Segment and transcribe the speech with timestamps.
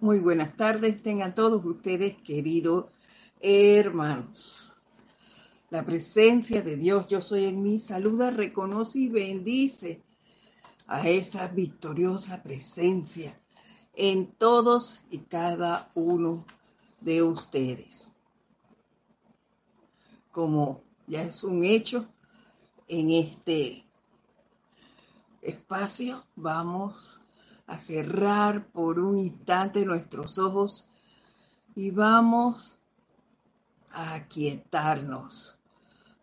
[0.00, 2.84] Muy buenas tardes, tengan todos ustedes, queridos
[3.40, 4.72] hermanos.
[5.70, 10.04] La presencia de Dios, yo soy en mí, saluda, reconoce y bendice
[10.86, 13.36] a esa victoriosa presencia
[13.92, 16.46] en todos y cada uno
[17.00, 18.14] de ustedes.
[20.30, 22.06] Como ya es un hecho,
[22.86, 23.84] en este
[25.42, 27.20] espacio vamos
[27.68, 30.88] a cerrar por un instante nuestros ojos
[31.74, 32.78] y vamos
[33.92, 35.58] a aquietarnos.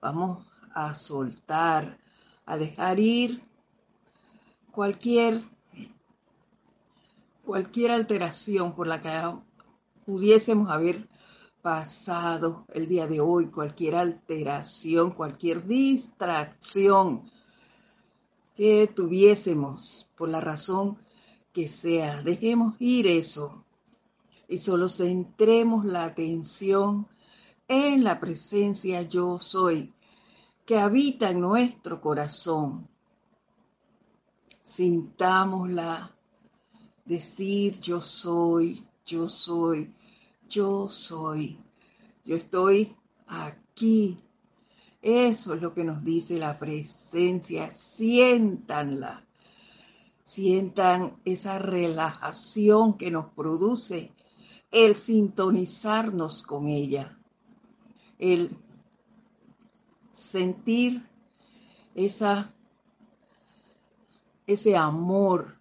[0.02, 2.00] Vamos a soltar,
[2.45, 3.41] a dejar ir
[4.72, 5.41] cualquier
[7.45, 9.12] cualquier alteración por la que
[10.03, 11.08] pudiésemos haber
[11.62, 17.30] pasado el día de hoy, cualquier alteración, cualquier distracción
[18.55, 20.98] que tuviésemos por la razón
[21.55, 22.22] que sea.
[22.22, 23.64] Dejemos ir eso
[24.50, 27.08] y solo centremos la atención
[27.70, 29.94] en la presencia yo soy
[30.66, 32.89] que habita en nuestro corazón.
[34.64, 36.14] Sintámosla
[37.06, 39.94] decir yo soy, yo soy,
[40.50, 41.58] yo soy.
[42.26, 42.94] Yo estoy
[43.28, 44.20] aquí.
[45.02, 47.72] Eso es lo que nos dice la presencia.
[47.72, 49.25] Siéntanla
[50.26, 54.12] sientan esa relajación que nos produce
[54.72, 57.17] el sintonizarnos con ella,
[58.17, 58.58] el
[60.12, 61.08] sentir
[61.94, 62.54] esa,
[64.48, 65.58] ese amor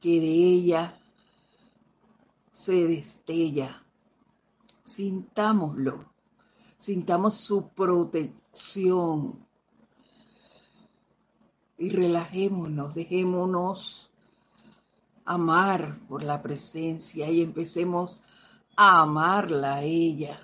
[0.00, 1.00] que de ella
[2.52, 3.84] se destella.
[4.82, 6.12] Sintámoslo,
[6.78, 9.46] sintamos su protección,
[11.78, 14.12] y relajémonos, dejémonos
[15.24, 18.22] amar por la presencia y empecemos
[18.76, 20.40] a amarla a ella.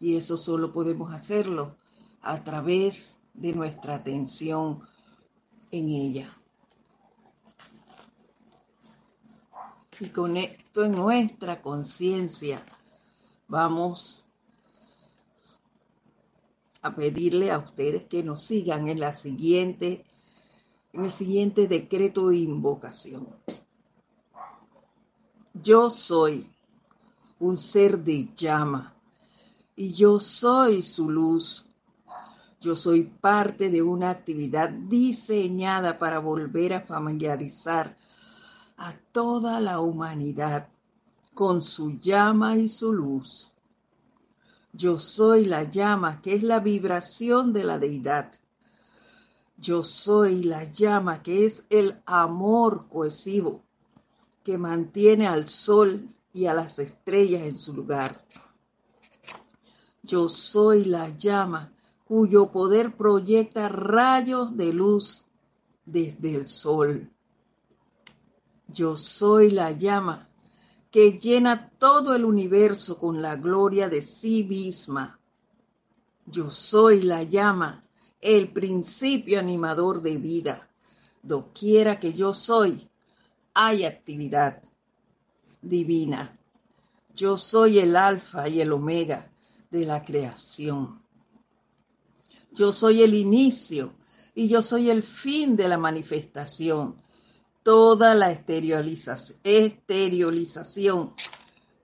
[0.00, 1.76] Y eso solo podemos hacerlo
[2.20, 4.82] a través de nuestra atención
[5.70, 6.36] en ella.
[10.00, 12.64] Y con esto en nuestra conciencia
[13.46, 14.26] vamos
[16.84, 20.04] a pedirle a ustedes que nos sigan en la siguiente,
[20.92, 23.26] en el siguiente decreto e invocación.
[25.54, 26.46] Yo soy
[27.38, 28.94] un ser de llama
[29.74, 31.64] y yo soy su luz.
[32.60, 37.96] Yo soy parte de una actividad diseñada para volver a familiarizar
[38.76, 40.68] a toda la humanidad
[41.32, 43.53] con su llama y su luz.
[44.76, 48.32] Yo soy la llama, que es la vibración de la deidad.
[49.56, 53.62] Yo soy la llama, que es el amor cohesivo,
[54.42, 58.24] que mantiene al sol y a las estrellas en su lugar.
[60.02, 61.72] Yo soy la llama,
[62.04, 65.24] cuyo poder proyecta rayos de luz
[65.86, 67.12] desde el sol.
[68.66, 70.28] Yo soy la llama
[70.94, 75.18] que llena todo el universo con la gloria de sí misma.
[76.24, 77.84] Yo soy la llama,
[78.20, 80.70] el principio animador de vida.
[81.20, 82.88] Doquiera que yo soy,
[83.54, 84.62] hay actividad
[85.60, 86.32] divina.
[87.12, 89.32] Yo soy el alfa y el omega
[89.72, 91.02] de la creación.
[92.52, 93.94] Yo soy el inicio
[94.32, 96.94] y yo soy el fin de la manifestación
[97.64, 101.12] toda la exteriorización,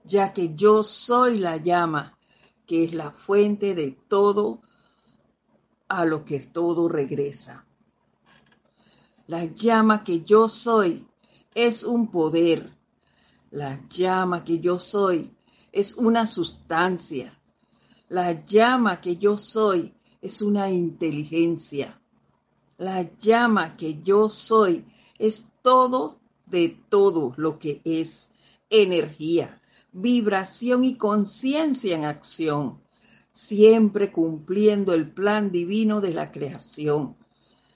[0.05, 2.17] ya que yo soy la llama,
[2.65, 4.61] que es la fuente de todo
[5.89, 7.65] a lo que todo regresa.
[9.27, 11.07] La llama que yo soy
[11.55, 12.77] es un poder.
[13.49, 15.35] La llama que yo soy
[15.71, 17.37] es una sustancia.
[18.07, 21.99] La llama que yo soy es una inteligencia.
[22.77, 24.85] La llama que yo soy
[25.21, 28.31] es todo de todo lo que es
[28.71, 29.61] energía,
[29.91, 32.81] vibración y conciencia en acción,
[33.31, 37.15] siempre cumpliendo el plan divino de la creación.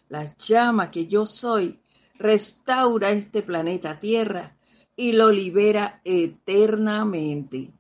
[0.10, 1.80] La llama que yo soy
[2.18, 4.58] restaura este planeta Tierra
[4.96, 7.72] y lo libera eternamente.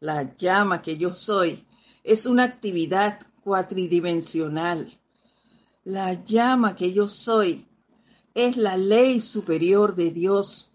[0.00, 1.66] La llama que yo soy
[2.04, 4.98] es una actividad cuatridimensional.
[5.84, 7.66] La llama que yo soy
[8.34, 10.70] es la ley superior de Dios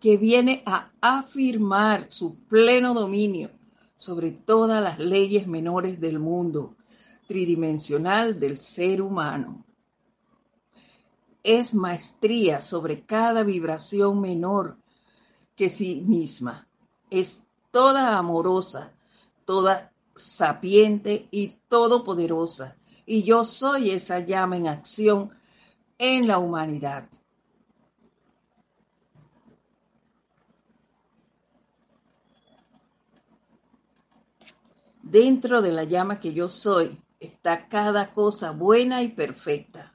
[0.00, 3.50] que viene a afirmar su pleno dominio
[3.96, 6.74] sobre todas las leyes menores del mundo
[7.28, 9.64] tridimensional del ser humano.
[11.44, 14.76] Es maestría sobre cada vibración menor
[15.56, 16.66] que sí misma.
[17.10, 18.92] Es toda amorosa,
[19.44, 22.76] toda sapiente y todopoderosa.
[23.06, 25.30] Y yo soy esa llama en acción
[25.98, 27.08] en la humanidad.
[35.02, 39.92] Dentro de la llama que yo soy está cada cosa buena y perfecta,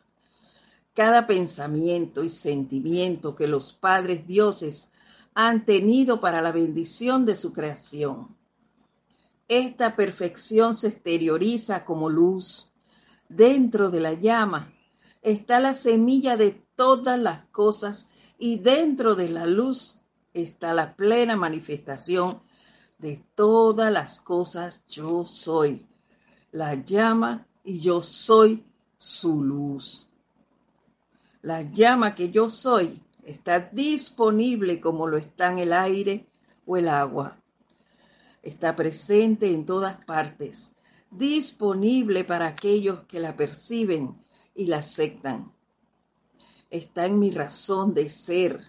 [0.94, 4.92] cada pensamiento y sentimiento que los padres dioses
[5.34, 8.36] han tenido para la bendición de su creación.
[9.48, 12.72] Esta perfección se exterioriza como luz.
[13.30, 14.72] Dentro de la llama
[15.32, 18.10] está la semilla de todas las cosas
[18.40, 20.00] y dentro de la luz
[20.34, 22.42] está la plena manifestación
[22.98, 25.86] de todas las cosas yo soy.
[26.54, 28.64] La llama y yo soy
[28.98, 30.08] su luz.
[31.42, 36.26] La llama que yo soy está disponible como lo están el aire
[36.66, 37.38] o el agua.
[38.44, 40.72] Está presente en todas partes,
[41.12, 44.16] disponible para aquellos que la perciben
[44.58, 45.54] y la aceptan.
[46.70, 48.60] Está en mi razón de ser.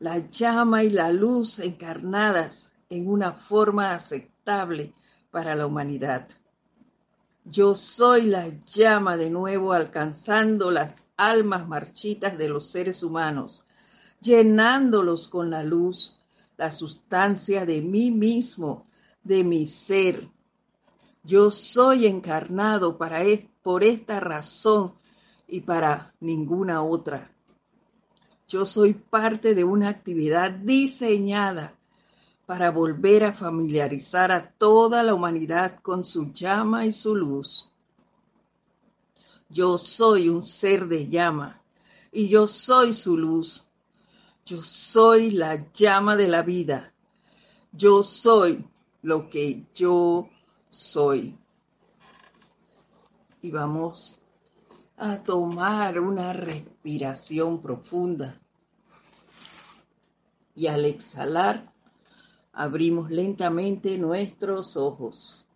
[0.00, 4.92] La llama y la luz encarnadas en una forma aceptable
[5.30, 6.28] para la humanidad.
[7.44, 13.66] Yo soy la llama de nuevo alcanzando las almas marchitas de los seres humanos,
[14.20, 16.18] llenándolos con la luz,
[16.56, 18.86] la sustancia de mí mismo,
[19.22, 20.28] de mi ser.
[21.22, 23.20] Yo soy encarnado para
[23.62, 24.94] por esta razón
[25.46, 27.30] y para ninguna otra.
[28.48, 31.78] Yo soy parte de una actividad diseñada
[32.46, 37.70] para volver a familiarizar a toda la humanidad con su llama y su luz.
[39.48, 41.62] Yo soy un ser de llama
[42.10, 43.66] y yo soy su luz.
[44.44, 46.92] Yo soy la llama de la vida.
[47.72, 48.66] Yo soy
[49.02, 50.28] lo que yo
[50.68, 51.38] soy.
[53.40, 54.21] Y vamos
[55.02, 58.40] a tomar una respiración profunda.
[60.54, 61.72] Y al exhalar,
[62.54, 65.48] Abrimos lentamente nuestros ojos.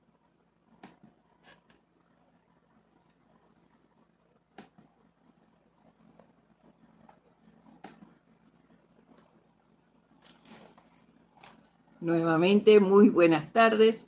[12.00, 14.06] Nuevamente, muy buenas tardes.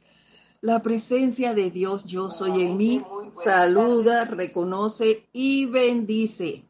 [0.60, 3.00] La presencia de Dios, yo soy en mí,
[3.44, 6.64] saluda, reconoce y bendice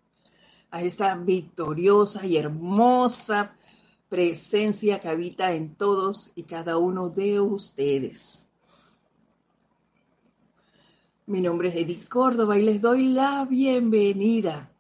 [0.70, 3.56] a esa victoriosa y hermosa
[4.10, 8.44] presencia que habita en todos y cada uno de ustedes.
[11.24, 14.70] Mi nombre es Edith Córdoba y les doy la bienvenida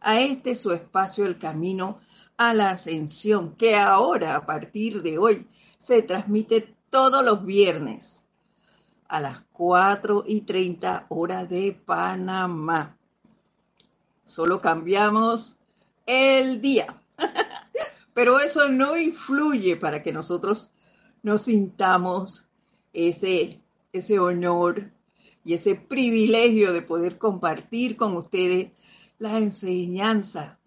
[0.00, 2.00] a este su espacio El Camino
[2.36, 5.46] a la Ascensión, que ahora, a partir de hoy,
[5.78, 8.21] se transmite todos los viernes
[9.12, 12.96] a las 4 y 30 horas de Panamá.
[14.24, 15.54] Solo cambiamos
[16.06, 16.98] el día.
[18.14, 20.70] Pero eso no influye para que nosotros
[21.22, 22.46] nos sintamos
[22.94, 23.60] ese,
[23.92, 24.90] ese honor
[25.44, 28.70] y ese privilegio de poder compartir con ustedes
[29.18, 30.58] la enseñanza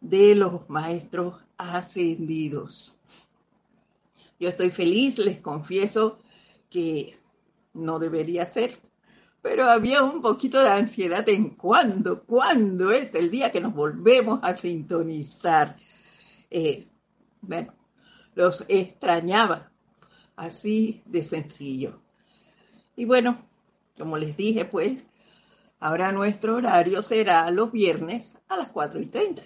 [0.00, 2.96] de los maestros ascendidos.
[4.40, 6.18] Yo estoy feliz, les confieso
[6.70, 7.22] que
[7.74, 8.80] no debería ser,
[9.42, 14.40] pero había un poquito de ansiedad en cuándo, cuándo es el día que nos volvemos
[14.42, 15.76] a sintonizar
[16.56, 16.86] eh,
[17.40, 17.74] bueno,
[18.36, 19.72] los extrañaba,
[20.36, 22.00] así de sencillo.
[22.94, 23.36] Y bueno,
[23.98, 25.02] como les dije, pues,
[25.80, 29.42] ahora nuestro horario será los viernes a las 4 y 30.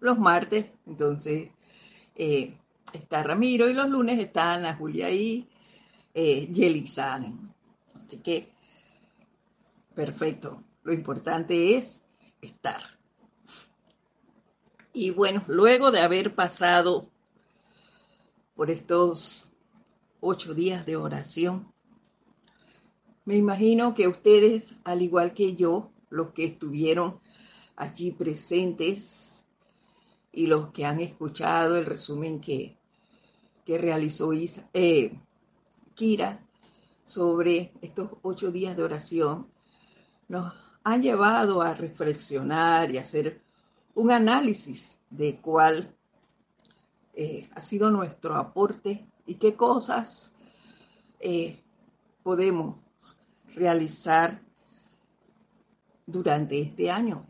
[0.00, 1.50] Los martes, entonces,
[2.14, 2.56] eh,
[2.94, 5.46] está Ramiro y los lunes están Ana Julia y
[6.14, 6.48] eh.
[7.94, 8.52] Así que,
[9.94, 10.62] perfecto.
[10.82, 12.02] Lo importante es
[12.40, 12.82] estar.
[14.92, 17.10] Y bueno, luego de haber pasado
[18.54, 19.50] por estos
[20.20, 21.72] ocho días de oración,
[23.24, 27.20] me imagino que ustedes, al igual que yo, los que estuvieron
[27.76, 29.44] allí presentes
[30.32, 32.78] y los que han escuchado el resumen que,
[33.66, 35.20] que realizó eh,
[37.02, 39.50] Sobre estos ocho días de oración,
[40.28, 43.42] nos han llevado a reflexionar y hacer
[43.94, 45.92] un análisis de cuál
[47.14, 50.32] eh, ha sido nuestro aporte y qué cosas
[51.18, 51.64] eh,
[52.22, 52.76] podemos
[53.56, 54.40] realizar
[56.06, 57.26] durante este año.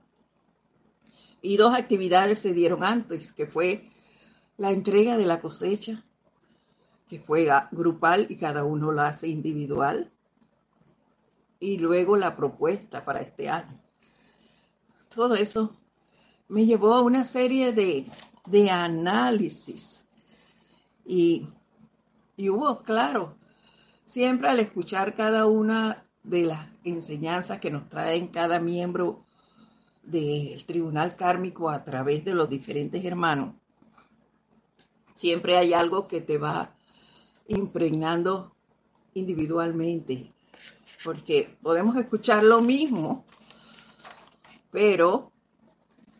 [1.40, 3.88] Y dos actividades se dieron antes, que fue
[4.58, 6.04] la entrega de la cosecha,
[7.08, 10.12] que fue grupal y cada uno la hace individual,
[11.60, 13.80] y luego la propuesta para este año.
[15.08, 15.76] Todo eso
[16.48, 18.06] me llevó a una serie de,
[18.46, 20.04] de análisis
[21.04, 21.48] y,
[22.36, 23.36] y hubo, claro,
[24.04, 29.24] siempre al escuchar cada una de las enseñanzas que nos traen cada miembro
[30.02, 33.54] del tribunal kármico a través de los diferentes hermanos,
[35.14, 36.77] siempre hay algo que te va
[37.48, 38.54] impregnando
[39.14, 40.32] individualmente,
[41.02, 43.24] porque podemos escuchar lo mismo,
[44.70, 45.32] pero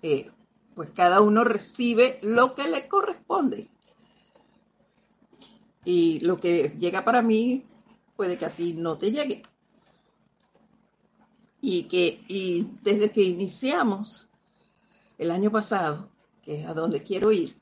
[0.02, 0.30] eh,
[0.74, 3.68] pues cada uno recibe lo que le corresponde.
[5.84, 7.64] Y lo que llega para mí
[8.16, 9.42] puede que a ti no te llegue.
[11.60, 14.28] Y que y desde que iniciamos
[15.18, 16.08] el año pasado,
[16.42, 17.57] que es a donde quiero ir,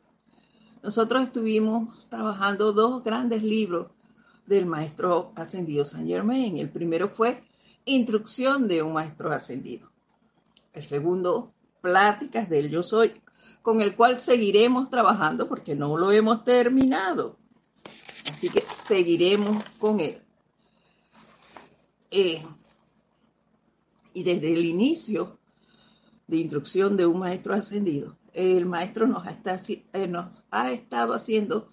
[0.86, 3.88] nosotros estuvimos trabajando dos grandes libros
[4.46, 6.58] del maestro ascendido San Germain.
[6.58, 7.42] El primero fue
[7.86, 9.90] Instrucción de un maestro ascendido.
[10.72, 13.20] El segundo, Pláticas del Yo Soy,
[13.62, 17.36] con el cual seguiremos trabajando porque no lo hemos terminado.
[18.30, 20.22] Así que seguiremos con él.
[22.12, 22.44] Eh,
[24.14, 25.40] y desde el inicio
[26.28, 31.72] de instrucción de un maestro ascendido, el maestro nos, eh, nos ha estado haciendo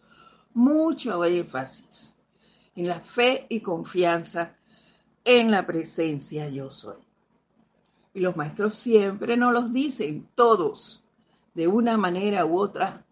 [0.53, 2.15] mucho énfasis
[2.75, 4.55] en la fe y confianza
[5.25, 7.01] en la presencia yo soy.
[8.13, 11.03] Y los maestros siempre nos los dicen, todos,
[11.53, 13.05] de una manera u otra,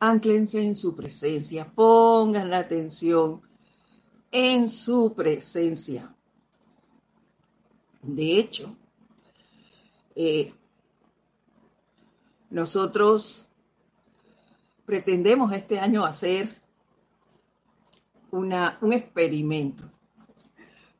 [0.00, 3.42] anclense en su presencia, pongan la atención
[4.32, 6.12] en su presencia.
[8.02, 8.76] De hecho,
[10.16, 10.52] eh,
[12.50, 13.48] nosotros
[14.84, 16.62] pretendemos este año hacer
[18.30, 19.90] una, un experimento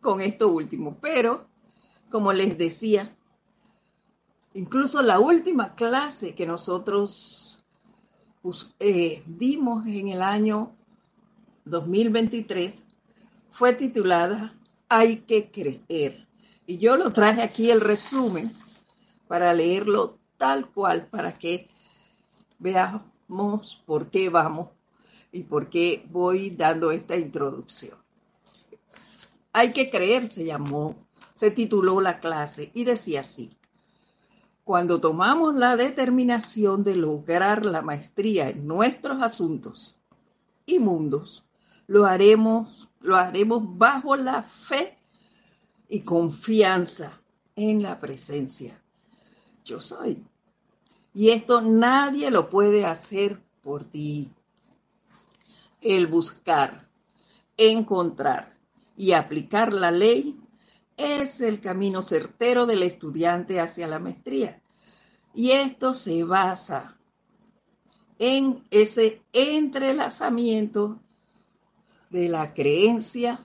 [0.01, 1.49] con esto último, pero
[2.11, 3.17] como les decía,
[4.55, 7.65] incluso la última clase que nosotros
[8.79, 10.77] eh, dimos en el año
[11.65, 12.85] 2023
[13.51, 14.55] fue titulada
[14.89, 16.27] Hay que creer.
[16.67, 18.53] Y yo lo traje aquí el resumen
[19.27, 21.69] para leerlo tal cual para que
[22.59, 24.69] veamos por qué vamos
[25.33, 27.99] y por qué voy dando esta introducción.
[29.53, 30.95] Hay que creer, se llamó,
[31.35, 33.51] se tituló la clase y decía así.
[34.65, 39.97] Cuando tomamos la determinación de lograr la maestría en nuestros asuntos
[40.67, 41.47] y mundos,
[41.87, 44.99] lo haremos, lo haremos bajo la fe
[45.89, 47.11] y confianza
[47.57, 48.79] en la presencia
[49.69, 50.25] yo soy.
[51.19, 54.31] Y esto nadie lo puede hacer por ti.
[55.81, 56.89] El buscar,
[57.57, 58.55] encontrar
[58.97, 60.39] y aplicar la ley
[60.97, 64.63] es el camino certero del estudiante hacia la maestría.
[65.35, 66.97] Y esto se basa
[68.21, 71.01] en ese entrelazamiento
[72.11, 73.45] de la creencia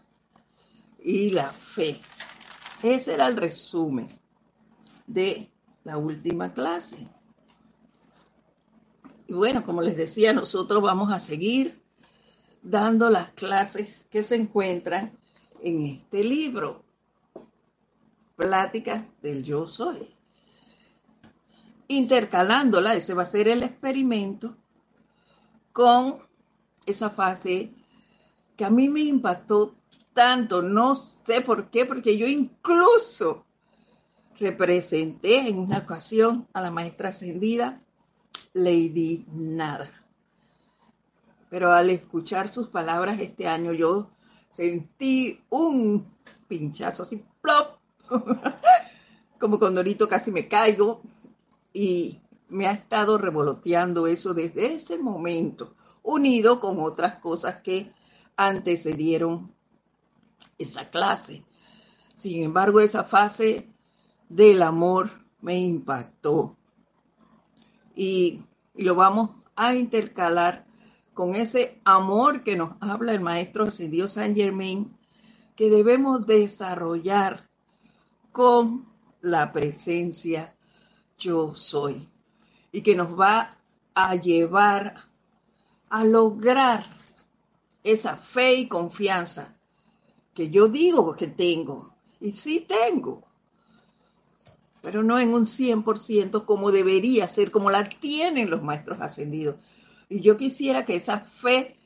[1.00, 2.00] y la fe.
[2.84, 4.10] Ese era el resumen
[5.08, 5.50] de
[5.84, 7.10] la última clase.
[9.34, 11.82] Y bueno, como les decía, nosotros vamos a seguir
[12.62, 15.18] dando las clases que se encuentran
[15.60, 16.84] en este libro,
[18.36, 20.08] Pláticas del Yo Soy.
[21.88, 24.56] Intercalándola, ese va a ser el experimento,
[25.72, 26.20] con
[26.86, 27.74] esa fase
[28.56, 29.74] que a mí me impactó
[30.14, 33.48] tanto, no sé por qué, porque yo incluso
[34.40, 37.83] representé en una ocasión a la maestra ascendida
[38.54, 39.90] Lady Nada.
[41.50, 44.10] Pero al escuchar sus palabras este año yo
[44.50, 46.14] sentí un
[46.48, 47.78] pinchazo así, plop,
[49.40, 51.02] como con Dorito casi me caigo
[51.74, 57.92] y me ha estado revoloteando eso desde ese momento, unido con otras cosas que
[58.38, 59.54] antecedieron
[60.58, 61.44] esa clase.
[62.16, 63.70] Sin embargo, esa fase
[64.30, 65.10] del amor
[65.42, 66.56] me impactó.
[67.96, 68.42] Y,
[68.76, 70.66] lo vamos a intercalar
[71.14, 74.98] con ese amor que nos habla el maestro ascendido San Germain,
[75.56, 77.48] que debemos desarrollar
[78.32, 78.88] con
[79.22, 80.56] la presencia
[81.18, 82.10] yo soy
[82.72, 83.58] y que nos va
[83.94, 84.96] a llevar
[85.90, 86.86] a lograr
[87.84, 89.56] esa fe y confianza
[90.34, 93.24] que yo digo que tengo y sí tengo
[94.84, 99.56] pero no en un 100% como debería ser, como la tienen los maestros ascendidos.
[100.10, 101.78] Y yo quisiera que esa fe,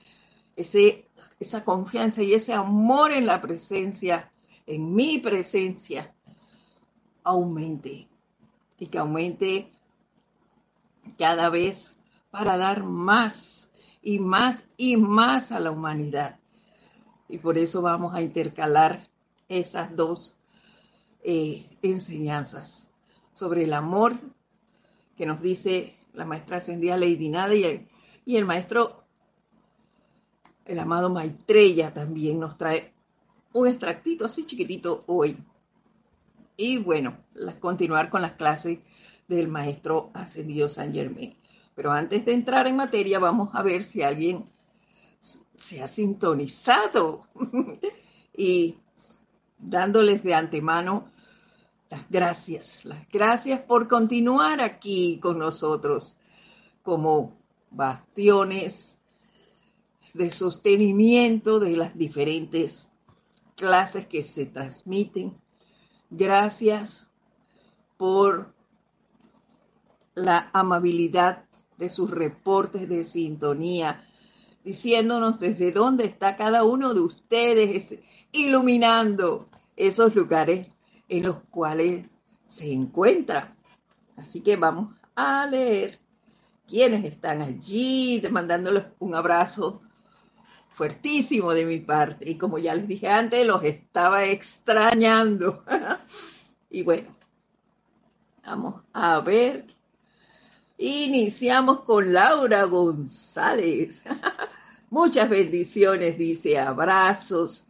[0.56, 1.08] ese,
[1.40, 4.32] esa confianza y ese amor en la presencia,
[4.66, 6.16] en mi presencia,
[7.24, 8.08] aumente.
[8.80, 9.72] Y que aumente
[11.20, 11.96] cada vez
[12.32, 13.70] para dar más
[14.02, 16.40] y más y más a la humanidad.
[17.30, 19.08] Y por eso vamos a intercalar
[19.50, 20.36] esas dos
[21.22, 22.87] eh, enseñanzas
[23.38, 24.18] sobre el amor
[25.16, 27.88] que nos dice la maestra ascendida Lady Nada y el,
[28.26, 29.04] y el maestro,
[30.66, 32.94] el amado Maitreya también nos trae
[33.54, 35.38] un extractito así chiquitito hoy.
[36.58, 37.16] Y bueno,
[37.60, 38.80] continuar con las clases
[39.28, 41.36] del maestro ascendido San Germain.
[41.76, 44.46] Pero antes de entrar en materia, vamos a ver si alguien
[45.56, 47.28] se ha sintonizado
[48.36, 48.78] y
[49.60, 51.12] dándoles de antemano
[51.90, 56.18] las gracias, las gracias por continuar aquí con nosotros
[56.84, 57.38] como
[57.72, 58.98] bastiones
[60.14, 62.90] de sostenimiento de las diferentes
[63.56, 65.40] clases que se transmiten.
[66.10, 67.08] Gracias
[67.98, 68.54] por
[70.16, 71.46] la amabilidad
[71.78, 74.04] de sus reportes de sintonía,
[74.64, 78.00] diciéndonos desde dónde está cada uno de ustedes,
[78.32, 80.68] iluminando esos lugares
[81.10, 82.06] en los cuales
[82.46, 83.56] se encuentra.
[84.16, 86.00] Así que vamos a leer
[86.68, 89.82] quienes están allí, mandándoles un abrazo
[90.70, 92.30] fuertísimo de mi parte.
[92.30, 95.64] Y como ya les dije antes, los estaba extrañando.
[96.70, 97.16] y bueno,
[98.44, 99.78] vamos a ver
[100.80, 104.04] Iniciamos con Laura González.
[104.92, 107.66] Muchas bendiciones, dice, abrazos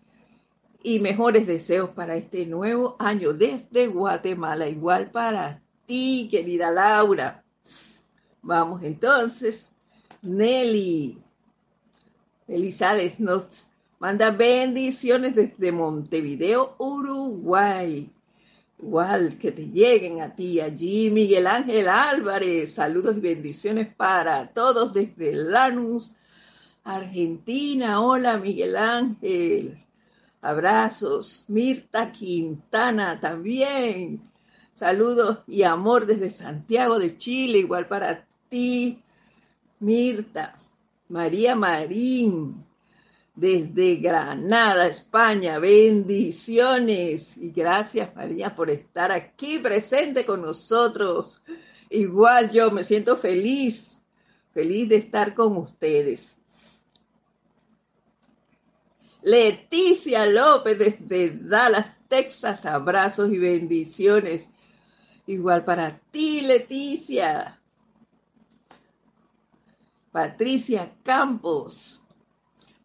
[0.88, 4.70] y mejores deseos para este nuevo año desde Guatemala.
[4.70, 7.44] Igual para ti, querida Laura.
[8.42, 9.70] Vamos entonces.
[10.22, 11.22] Nelly.
[12.48, 13.68] Elizabeth nos
[14.00, 18.10] manda bendiciones desde Montevideo, Uruguay.
[18.82, 22.76] Igual que te lleguen a ti allí, Miguel Ángel Álvarez.
[22.76, 26.14] Saludos y bendiciones para todos desde Lanús,
[26.86, 28.00] Argentina.
[28.00, 29.84] Hola, Miguel Ángel.
[30.48, 31.44] Abrazos.
[31.50, 34.22] Mirta Quintana también.
[34.76, 37.60] Saludos y amor desde Santiago de Chile.
[37.60, 39.04] Igual para ti,
[39.82, 40.56] Mirta.
[41.10, 42.64] María Marín
[43.36, 45.60] desde Granada, España.
[45.60, 51.44] Bendiciones y gracias María por estar aquí presente con nosotros.
[51.90, 54.02] Igual yo me siento feliz,
[54.54, 56.37] feliz de estar con ustedes.
[59.28, 64.50] Leticia López desde Dallas, Texas, abrazos y bendiciones.
[65.26, 67.60] Igual para ti, Leticia.
[70.14, 72.02] Patricia Campos,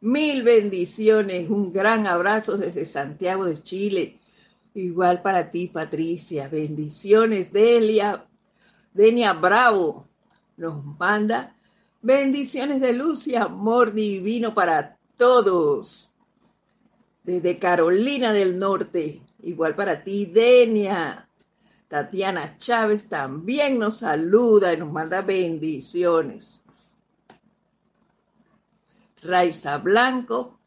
[0.00, 4.18] Mil bendiciones, un gran abrazo desde Santiago de Chile.
[4.74, 6.48] Igual para ti, Patricia.
[6.48, 8.26] Bendiciones, Delia.
[8.92, 10.09] Denia Bravo
[10.57, 11.55] nos manda
[12.00, 16.12] bendiciones de luz y amor divino para todos.
[17.25, 21.29] Desde Carolina del Norte, igual para ti, Denia.
[21.89, 26.65] Tatiana Chávez también nos saluda y nos manda bendiciones.
[29.21, 30.59] Raiza Blanco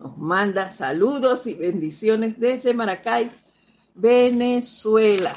[0.00, 3.30] nos manda saludos y bendiciones desde Maracay,
[3.94, 5.34] Venezuela.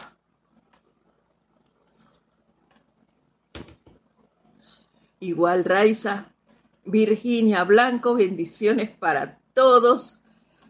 [5.20, 6.34] Igual Raiza,
[6.86, 10.23] Virginia Blanco, bendiciones para todos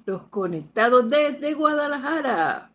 [0.06, 2.72] los conectados desde Guadalajara,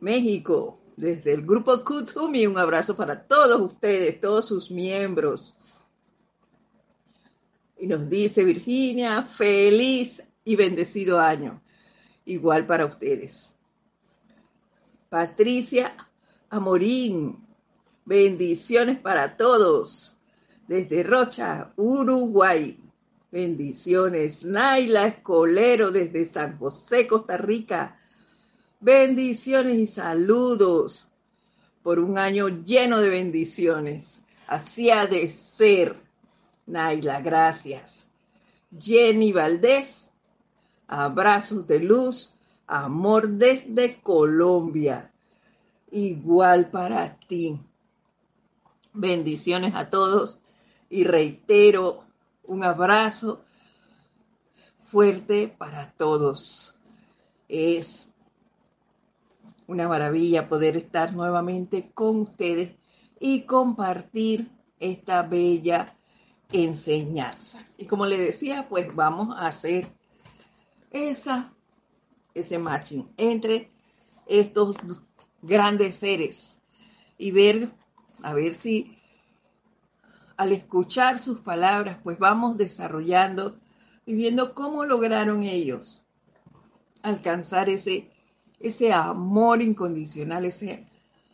[0.00, 5.56] México, desde el grupo Kutsumi, un abrazo para todos ustedes, todos sus miembros.
[7.78, 11.60] Y nos dice Virginia, feliz y bendecido año.
[12.24, 13.54] Igual para ustedes.
[15.08, 15.94] Patricia
[16.48, 17.46] Amorín,
[18.04, 20.16] bendiciones para todos.
[20.66, 22.85] Desde Rocha, Uruguay.
[23.30, 24.44] Bendiciones.
[24.44, 27.98] Naila Escolero desde San José, Costa Rica.
[28.80, 31.08] Bendiciones y saludos
[31.82, 34.22] por un año lleno de bendiciones.
[34.46, 35.96] Así ha de ser.
[36.66, 38.08] Naila, gracias.
[38.78, 40.12] Jenny Valdés,
[40.86, 42.34] abrazos de luz,
[42.66, 45.12] amor desde Colombia.
[45.90, 47.58] Igual para ti.
[48.92, 50.40] Bendiciones a todos
[50.88, 52.05] y reitero
[52.46, 53.44] un abrazo
[54.80, 56.74] fuerte para todos.
[57.48, 58.08] Es
[59.66, 62.76] una maravilla poder estar nuevamente con ustedes
[63.18, 65.96] y compartir esta bella
[66.52, 67.66] enseñanza.
[67.76, 69.92] Y como le decía, pues vamos a hacer
[70.90, 71.52] esa,
[72.34, 73.70] ese matching entre
[74.26, 74.76] estos
[75.42, 76.60] grandes seres
[77.18, 77.70] y ver,
[78.22, 78.95] a ver si
[80.36, 83.58] al escuchar sus palabras, pues vamos desarrollando
[84.04, 86.06] y viendo cómo lograron ellos
[87.02, 88.10] alcanzar ese,
[88.60, 90.86] ese amor incondicional, ese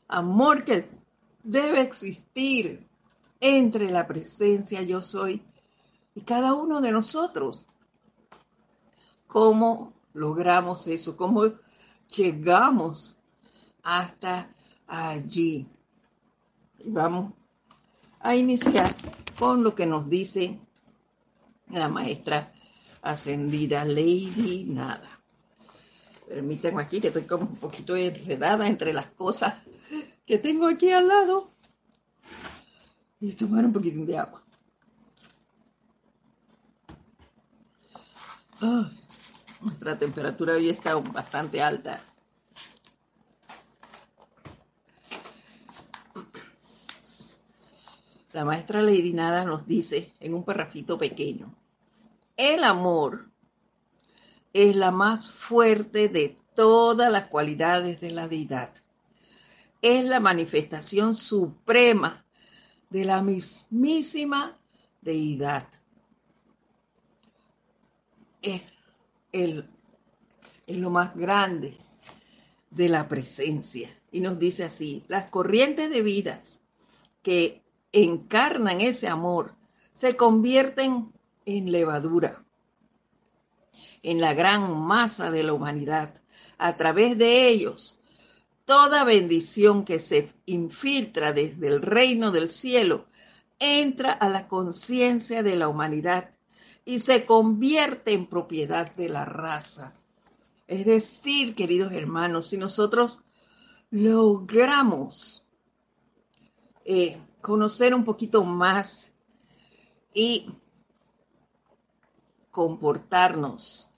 [0.08, 0.88] amor que
[1.42, 2.86] debe existir
[3.40, 5.42] entre la presencia yo soy
[6.14, 7.66] y cada uno de nosotros.
[9.26, 11.16] ¿Cómo logramos eso?
[11.16, 11.52] ¿Cómo
[12.10, 13.16] llegamos
[13.82, 14.54] hasta
[14.86, 15.66] allí?
[16.84, 17.32] vamos
[18.22, 18.94] a iniciar
[19.38, 20.58] con lo que nos dice
[21.70, 22.52] la maestra
[23.02, 25.20] ascendida Lady Nada.
[26.28, 29.54] Permítanme aquí que estoy como un poquito enredada entre las cosas
[30.24, 31.50] que tengo aquí al lado.
[33.20, 34.42] Y tomar un poquitín de agua.
[39.60, 42.00] nuestra temperatura hoy está bastante alta.
[48.32, 51.54] La maestra Lady Nada nos dice en un parrafito pequeño,
[52.36, 53.28] el amor
[54.52, 58.70] es la más fuerte de todas las cualidades de la deidad.
[59.82, 62.24] Es la manifestación suprema
[62.88, 64.56] de la mismísima
[65.00, 65.66] deidad.
[68.40, 68.62] Es,
[69.32, 69.68] el,
[70.66, 71.76] es lo más grande
[72.70, 73.90] de la presencia.
[74.10, 76.60] Y nos dice así, las corrientes de vidas
[77.22, 77.61] que
[77.92, 79.54] encarnan ese amor
[79.92, 81.12] se convierten
[81.44, 82.42] en levadura
[84.02, 86.14] en la gran masa de la humanidad.
[86.58, 87.98] A través de ellos,
[88.64, 93.06] toda bendición que se infiltra desde el reino del cielo
[93.58, 96.30] entra a la conciencia de la humanidad
[96.84, 99.94] y se convierte en propiedad de la raza.
[100.66, 103.20] Es decir, queridos hermanos, si nosotros
[103.90, 105.44] logramos
[106.84, 109.12] eh, conocer un poquito más
[110.14, 110.48] y
[112.50, 113.90] comportarnos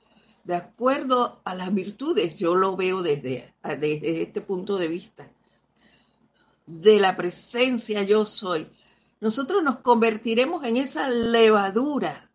[0.45, 5.31] de acuerdo a las virtudes, yo lo veo desde, desde este punto de vista,
[6.67, 8.69] de la presencia yo soy,
[9.21, 12.31] nosotros nos convertiremos en esa levadura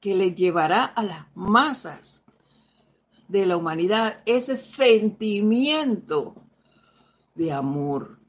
[0.00, 2.22] que le llevará a las masas
[3.28, 6.34] de la humanidad ese sentimiento
[7.34, 8.21] de amor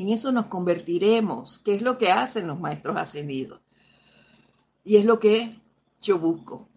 [0.00, 3.60] en eso nos convertiremos, que es lo que hacen los maestros ascendidos.
[4.84, 5.60] Y es lo que
[6.00, 6.68] yo busco.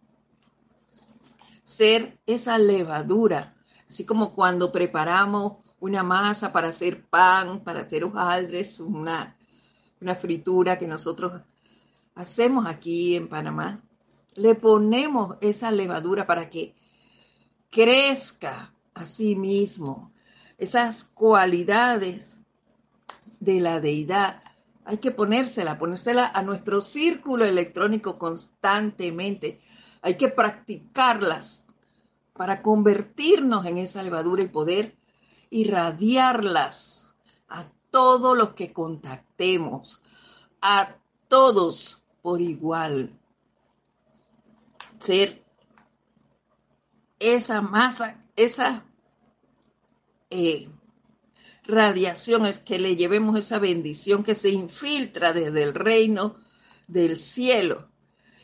[1.63, 3.55] Ser esa levadura,
[3.87, 9.37] así como cuando preparamos una masa para hacer pan, para hacer hojaldres, una,
[9.99, 11.41] una fritura que nosotros
[12.15, 13.83] hacemos aquí en Panamá.
[14.33, 16.75] Le ponemos esa levadura para que
[17.69, 20.11] crezca a sí mismo
[20.57, 22.30] esas cualidades
[23.41, 24.41] de la deidad.
[24.85, 29.59] Hay que ponérsela, ponérsela a nuestro círculo electrónico constantemente.
[30.01, 31.65] Hay que practicarlas
[32.33, 34.95] para convertirnos en esa levadura y poder
[35.49, 37.15] irradiarlas
[37.49, 40.01] a todos los que contactemos,
[40.61, 40.95] a
[41.27, 43.19] todos por igual.
[44.99, 45.43] Ser
[47.19, 48.85] esa masa, esa
[50.29, 50.69] eh,
[51.71, 56.35] radiación es que le llevemos esa bendición que se infiltra desde el reino
[56.87, 57.89] del cielo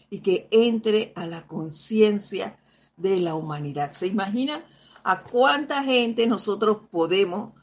[0.09, 2.57] y que entre a la conciencia
[2.95, 3.93] de la humanidad.
[3.93, 4.63] ¿Se imagina
[5.03, 7.53] a cuánta gente nosotros podemos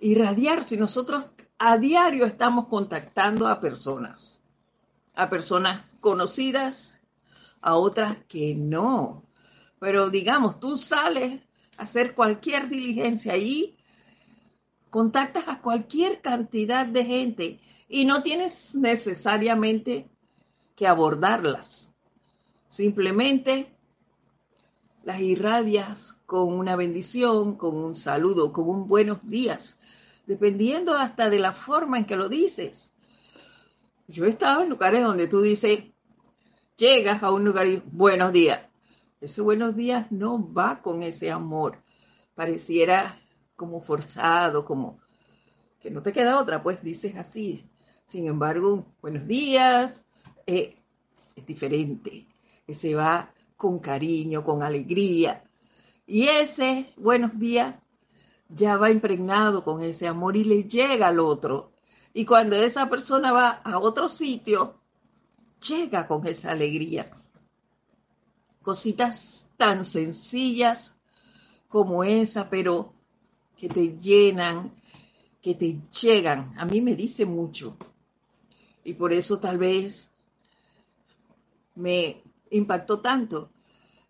[0.00, 4.40] irradiar si nosotros a diario estamos contactando a personas?
[5.14, 7.00] A personas conocidas,
[7.60, 9.22] a otras que no.
[9.78, 11.42] Pero digamos, tú sales
[11.76, 13.76] a hacer cualquier diligencia ahí
[14.94, 20.08] contactas a cualquier cantidad de gente y no tienes necesariamente
[20.76, 21.92] que abordarlas.
[22.68, 23.76] Simplemente
[25.02, 29.80] las irradias con una bendición, con un saludo, con un buenos días,
[30.28, 32.92] dependiendo hasta de la forma en que lo dices.
[34.06, 35.82] Yo he estado en lugares donde tú dices,
[36.76, 38.60] llegas a un lugar y buenos días.
[39.20, 41.82] Ese buenos días no va con ese amor.
[42.36, 43.20] Pareciera
[43.56, 44.98] como forzado, como
[45.80, 47.68] que no te queda otra, pues dices así.
[48.06, 50.04] Sin embargo, buenos días,
[50.46, 50.76] eh,
[51.36, 52.26] es diferente,
[52.68, 55.44] se va con cariño, con alegría.
[56.06, 57.76] Y ese buenos días
[58.48, 61.72] ya va impregnado con ese amor y le llega al otro
[62.12, 64.80] Y cuando esa persona va a otro sitio,
[65.66, 67.10] llega con esa alegría.
[68.62, 70.96] Cositas tan sencillas
[71.68, 72.93] como esa, pero
[73.56, 74.72] que te llenan,
[75.42, 76.54] que te llegan.
[76.58, 77.76] A mí me dice mucho.
[78.84, 80.10] Y por eso tal vez
[81.74, 83.50] me impactó tanto.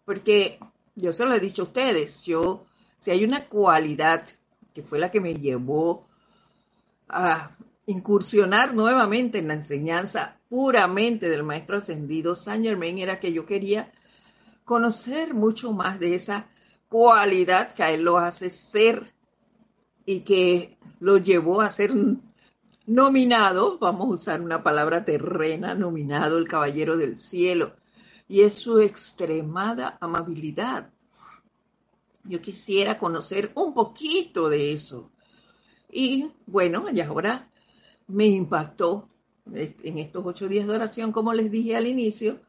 [0.04, 0.58] Porque
[0.94, 2.66] yo se lo he dicho a ustedes, yo,
[2.98, 4.26] si hay una cualidad
[4.74, 6.06] que fue la que me llevó
[7.08, 7.50] a
[7.86, 13.92] incursionar nuevamente en la enseñanza puramente del maestro ascendido Saint Germain, era que yo quería
[14.64, 16.48] conocer mucho más de esa
[16.88, 19.13] cualidad que a él lo hace ser
[20.06, 21.92] y que lo llevó a ser
[22.86, 27.74] nominado, vamos a usar una palabra terrena, nominado el Caballero del Cielo,
[28.28, 30.90] y es su extremada amabilidad.
[32.24, 35.10] Yo quisiera conocer un poquito de eso.
[35.90, 37.50] Y bueno, y ahora
[38.06, 39.08] me impactó
[39.52, 42.40] en estos ocho días de oración, como les dije al inicio,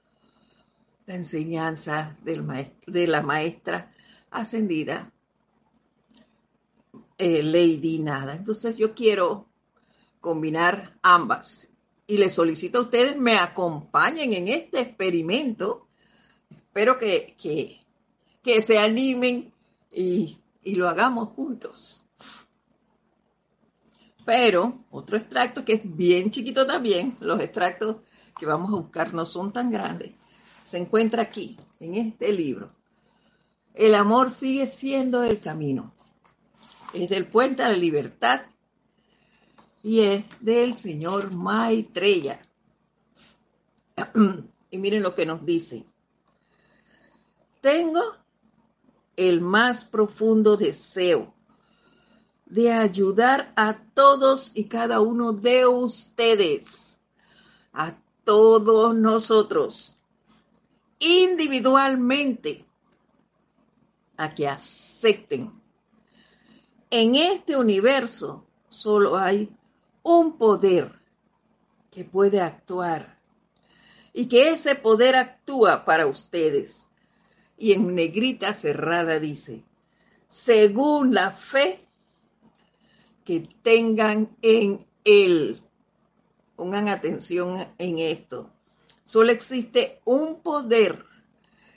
[1.05, 2.45] la enseñanza del
[2.87, 3.91] de la maestra
[4.31, 5.11] ascendida,
[7.17, 8.34] eh, Lady Nada.
[8.34, 9.47] Entonces yo quiero
[10.19, 11.69] combinar ambas
[12.08, 15.88] y les solicito a ustedes me acompañen en este experimento.
[16.49, 19.51] Espero que, que, se animen
[19.91, 22.01] y, y lo hagamos juntos.
[24.25, 27.97] Pero otro extracto que es bien chiquito también, los extractos
[28.38, 30.12] que vamos a buscar no son tan grandes,
[30.65, 32.71] se encuentra aquí, en este libro.
[33.73, 35.94] El amor sigue siendo el camino.
[36.95, 38.41] Es del puente a la libertad
[39.84, 42.41] y es del señor Maitreya.
[44.71, 45.86] Y miren lo que nos dice.
[47.62, 48.01] Tengo
[49.15, 51.34] el más profundo deseo
[52.45, 56.99] de ayudar a todos y cada uno de ustedes,
[57.71, 59.95] a todos nosotros,
[60.99, 62.65] individualmente,
[64.17, 65.51] a que acepten.
[66.97, 69.53] En este universo solo hay
[70.01, 70.97] un poder
[71.91, 73.19] que puede actuar
[74.13, 76.88] y que ese poder actúa para ustedes.
[77.58, 79.65] Y en negrita cerrada dice,
[80.29, 81.86] según la fe
[83.25, 85.62] que tengan en Él.
[86.55, 88.53] Pongan atención en esto.
[89.03, 91.03] Solo existe un poder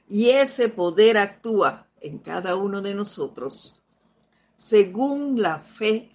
[0.08, 3.77] y ese poder actúa en cada uno de nosotros
[4.58, 6.10] según la fe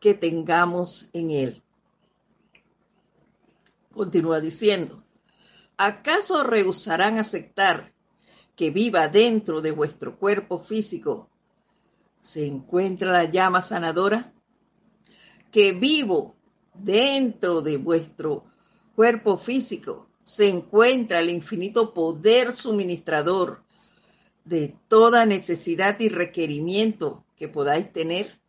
[0.00, 1.62] que tengamos en Él.
[3.92, 5.04] Continúa diciendo,
[5.76, 7.92] ¿acaso rehusarán aceptar
[8.56, 11.28] que viva dentro de vuestro cuerpo físico
[12.22, 14.32] se encuentra la llama sanadora?
[15.50, 16.36] que vivo
[16.74, 18.44] dentro de vuestro
[18.94, 23.62] cuerpo físico se encuentra el infinito poder suministrador
[24.44, 28.40] de toda necesidad y requerimiento que podáis tener.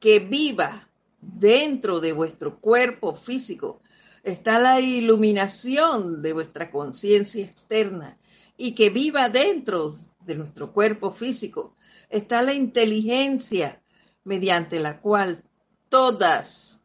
[0.00, 0.88] Que viva
[1.20, 3.80] dentro de vuestro cuerpo físico
[4.22, 8.18] está la iluminación de vuestra conciencia externa
[8.56, 9.94] y que viva dentro
[10.24, 11.74] de nuestro cuerpo físico
[12.10, 13.82] está la inteligencia
[14.24, 15.44] mediante la cual
[15.88, 16.80] todas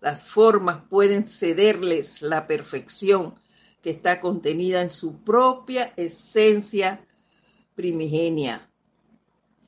[0.00, 3.34] las formas pueden cederles la perfección
[3.82, 7.06] que está contenida en su propia esencia
[7.74, 8.71] primigenia.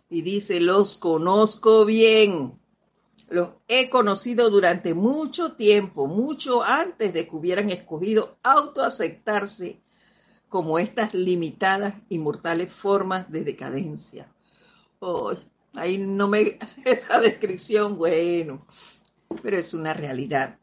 [0.08, 2.58] Y dice, los conozco bien,
[3.28, 9.80] los he conocido durante mucho tiempo, mucho antes de que hubieran escogido autoaceptarse
[10.48, 14.32] como estas limitadas y mortales formas de decadencia.
[15.00, 15.34] Oh,
[15.74, 18.66] Ahí no me, esa descripción, bueno,
[19.42, 20.58] pero es una realidad.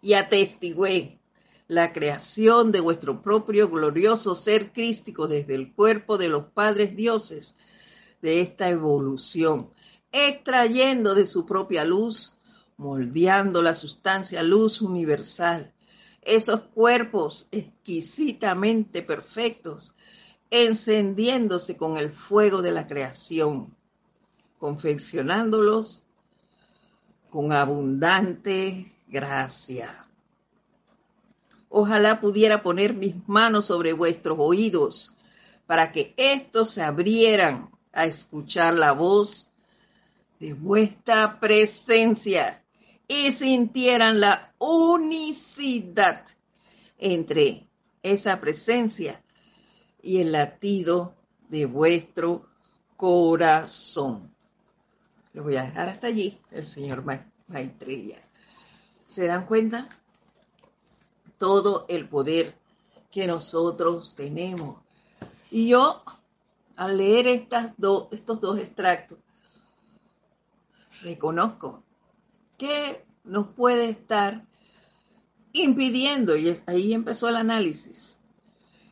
[0.00, 1.18] Y atestigué
[1.66, 7.56] la creación de vuestro propio glorioso ser crístico desde el cuerpo de los padres dioses
[8.22, 9.70] de esta evolución,
[10.12, 12.38] extrayendo de su propia luz,
[12.76, 15.72] moldeando la sustancia luz universal,
[16.22, 19.94] esos cuerpos exquisitamente perfectos
[20.50, 23.76] encendiéndose con el fuego de la creación,
[24.58, 26.04] confeccionándolos
[27.30, 30.06] con abundante gracia.
[31.68, 35.14] Ojalá pudiera poner mis manos sobre vuestros oídos
[35.66, 39.48] para que éstos se abrieran a escuchar la voz
[40.38, 42.62] de vuestra presencia
[43.06, 46.24] y sintieran la unicidad
[46.98, 47.66] entre
[48.02, 49.22] esa presencia
[50.02, 51.14] y el latido
[51.48, 52.46] de vuestro
[52.96, 54.32] corazón.
[55.32, 57.04] Lo voy a dejar hasta allí, el señor
[57.48, 58.18] Maitreya.
[59.08, 59.88] ¿Se dan cuenta?
[61.38, 62.54] Todo el poder
[63.10, 64.76] que nosotros tenemos.
[65.50, 66.02] Y yo,
[66.80, 69.18] al leer estos dos extractos,
[71.02, 71.84] reconozco
[72.56, 74.46] que nos puede estar
[75.52, 78.18] impidiendo, y ahí empezó el análisis,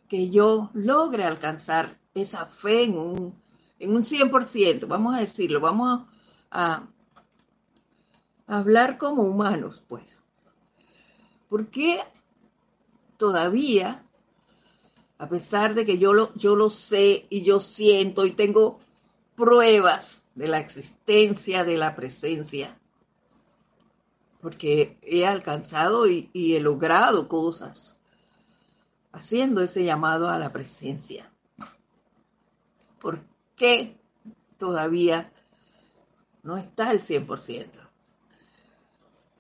[0.06, 3.42] que yo logre alcanzar esa fe en un,
[3.78, 6.06] en un 100%, vamos a decirlo, vamos
[6.50, 6.86] a,
[8.46, 10.04] hablar como humanos, pues.
[11.48, 12.02] ¿Por qué
[13.16, 14.04] todavía,
[15.18, 18.78] a pesar de que yo lo, yo lo sé y yo siento y tengo
[19.34, 22.78] pruebas de la existencia de la presencia,
[24.40, 27.98] porque he alcanzado y, he logrado cosas
[29.12, 31.32] haciendo ese llamado a la presencia.
[33.00, 33.20] ¿Por
[33.56, 33.96] qué
[34.56, 35.32] todavía
[36.44, 37.68] no está el 100%?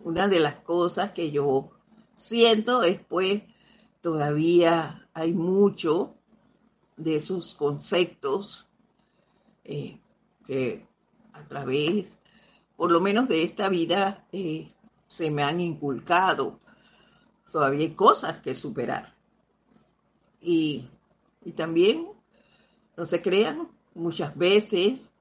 [0.00, 1.70] Una de las cosas que yo
[2.14, 3.42] siento es pues
[4.00, 6.14] todavía hay mucho
[6.96, 8.68] de esos conceptos
[9.64, 10.00] eh,
[10.46, 10.86] que
[11.32, 12.20] a través,
[12.76, 14.72] por lo menos de esta vida, eh,
[15.08, 16.60] se me han inculcado.
[17.50, 19.14] Todavía hay cosas que superar.
[20.40, 20.88] Y,
[21.44, 22.08] y también,
[22.96, 25.12] no se crean, muchas veces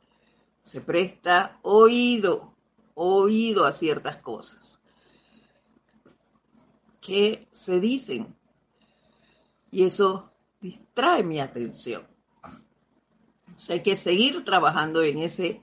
[0.62, 2.54] se presta oído,
[2.94, 4.80] oído a ciertas cosas
[7.02, 8.37] que se dicen.
[9.72, 12.08] Y eso distrae mi atención.
[13.70, 15.62] hay que seguir trabajando en ese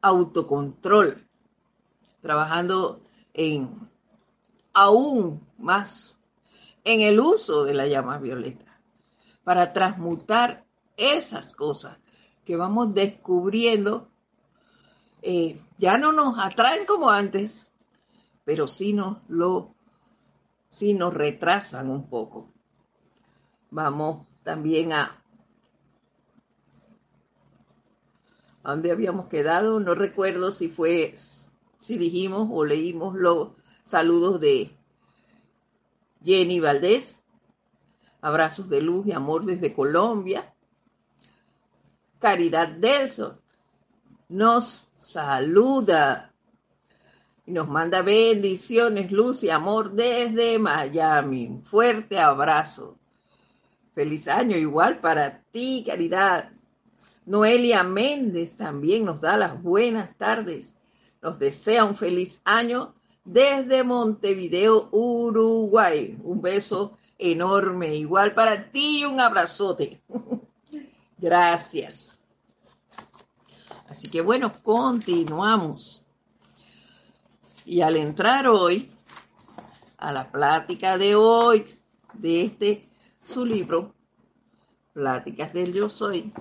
[0.00, 1.26] autocontrol,
[2.20, 3.02] trabajando
[3.34, 3.88] en
[4.74, 6.18] aún más
[6.84, 8.80] en el uso de la llama violeta
[9.44, 10.66] para transmutar
[10.96, 11.98] esas cosas
[12.44, 14.08] que vamos descubriendo
[15.22, 17.68] eh, ya no nos atraen como antes,
[18.44, 19.74] pero sí nos lo
[20.70, 22.51] sí nos retrasan un poco.
[23.72, 25.18] Vamos también a
[28.62, 31.14] a dónde habíamos quedado, no recuerdo si fue
[31.80, 34.76] si dijimos o leímos los saludos de
[36.22, 37.24] Jenny Valdés,
[38.20, 40.54] abrazos de luz y amor desde Colombia.
[42.20, 43.40] Caridad Delson
[44.28, 46.32] nos saluda
[47.46, 51.62] y nos manda bendiciones, luz y amor desde Miami.
[51.64, 52.98] fuerte abrazo.
[53.94, 56.50] Feliz año igual para ti, Caridad.
[57.26, 60.74] Noelia Méndez también nos da las buenas tardes
[61.22, 66.18] nos desea un feliz año desde Montevideo, Uruguay.
[66.24, 70.02] Un beso enorme, igual para ti y un abrazote.
[71.18, 72.18] Gracias.
[73.88, 76.02] Así que bueno, continuamos.
[77.64, 78.90] Y al entrar hoy
[79.96, 81.64] a la plática de hoy,
[82.14, 82.88] de este
[83.22, 83.94] su libro,
[84.92, 86.32] Pláticas del Yo Soy,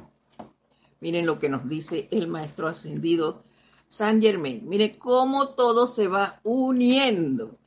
[1.00, 3.44] miren lo que nos dice el maestro ascendido
[3.88, 4.68] San Germain.
[4.68, 7.58] Mire cómo todo se va uniendo.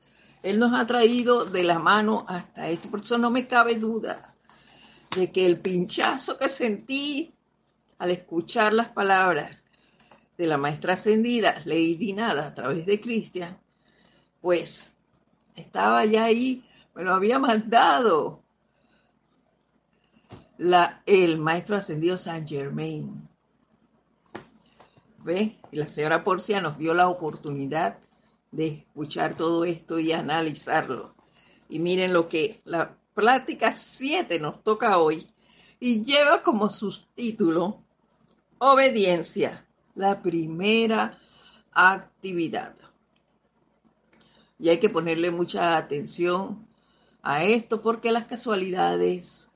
[0.43, 2.91] Él nos ha traído de la mano hasta esto.
[2.91, 4.35] Por eso no me cabe duda
[5.17, 7.35] de que el pinchazo que sentí
[7.99, 9.57] al escuchar las palabras
[10.37, 13.59] de la maestra ascendida, Lady Nada, a través de Cristian,
[14.41, 14.93] pues
[15.55, 18.44] estaba ya ahí, me lo había mandado
[20.59, 23.29] el maestro ascendido San Germain.
[25.19, 25.59] ¿Ve?
[25.73, 27.99] Y la señora Porcia nos dio la oportunidad
[28.51, 31.15] de escuchar todo esto y analizarlo.
[31.69, 35.27] Y miren lo que la plática 7 nos toca hoy
[35.81, 37.83] y lleva como subtítulo
[38.59, 41.19] Obediencia, la primera
[41.73, 42.75] actividad.
[44.59, 46.67] Y hay que ponerle mucha atención
[47.23, 49.51] a esto porque las casualidades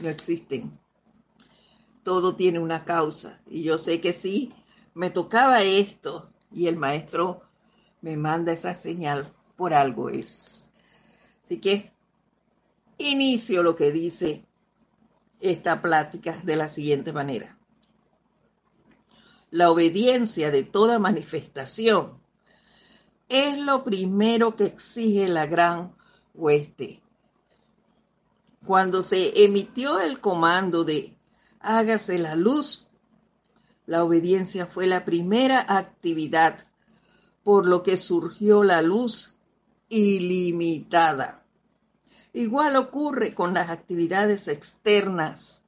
[0.00, 0.78] no existen
[2.02, 3.40] todo tiene una causa.
[3.46, 4.52] Y yo sé que sí,
[4.94, 7.42] me tocaba esto y el maestro
[8.00, 10.72] me manda esa señal, por algo es.
[11.44, 11.92] Así que
[12.98, 14.44] inicio lo que dice
[15.40, 17.58] esta plática de la siguiente manera.
[19.50, 22.20] La obediencia de toda manifestación
[23.28, 25.94] es lo primero que exige la gran
[26.34, 27.01] hueste.
[28.66, 31.16] Cuando se emitió el comando de
[31.62, 32.88] hágase la luz.
[33.86, 36.66] La obediencia fue la primera actividad,
[37.42, 39.34] por lo que surgió la luz
[39.88, 41.44] ilimitada.
[42.32, 45.62] Igual ocurre con las actividades externas.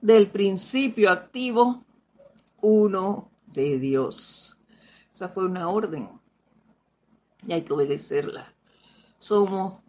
[0.00, 1.84] Del principio activo,
[2.60, 4.58] uno de Dios.
[5.12, 6.08] Esa fue una orden
[7.46, 8.52] y hay que obedecerla.
[9.18, 9.80] Somos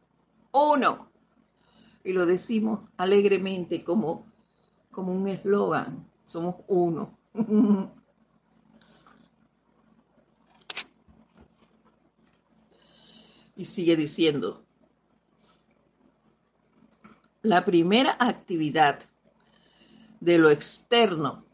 [0.52, 1.09] uno
[2.04, 4.26] y lo decimos alegremente como,
[4.92, 6.08] como un eslogan.
[6.24, 7.18] Somos uno.
[13.56, 14.64] y sigue diciendo,
[17.42, 19.02] la primera actividad
[20.20, 21.46] de lo externo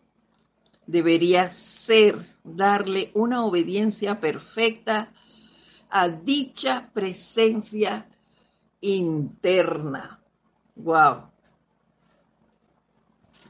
[0.86, 5.12] debería ser darle una obediencia perfecta
[5.90, 8.08] a dicha presencia
[8.82, 10.22] interna.
[10.76, 11.30] Wow.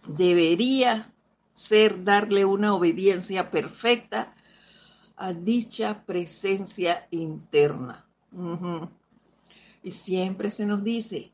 [0.08, 1.12] Debería
[1.54, 4.36] ser darle una obediencia perfecta
[5.16, 8.06] a dicha presencia interna.
[9.82, 11.32] Y siempre se nos dice,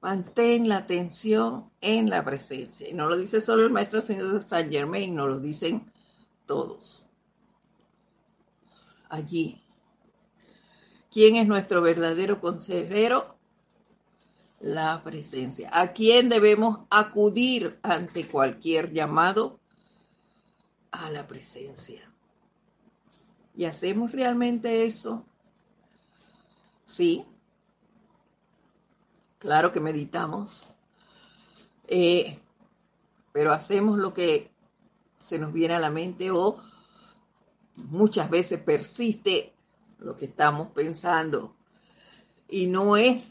[0.00, 2.88] mantén la atención en la presencia.
[2.88, 5.90] Y no lo dice solo el maestro señor San Germain, no lo dicen
[6.46, 7.08] todos.
[9.08, 9.60] Allí.
[11.10, 13.35] ¿Quién es nuestro verdadero consejero?
[14.60, 15.70] La presencia.
[15.72, 19.60] ¿A quién debemos acudir ante cualquier llamado?
[20.90, 22.10] A la presencia.
[23.54, 25.24] ¿Y hacemos realmente eso?
[26.86, 27.24] Sí,
[29.46, 30.66] Claro que meditamos,
[31.86, 32.38] eh,
[33.32, 34.50] pero hacemos lo que
[35.20, 36.60] se nos viene a la mente o
[37.76, 39.54] muchas veces persiste
[39.98, 41.54] lo que estamos pensando
[42.48, 43.22] y no es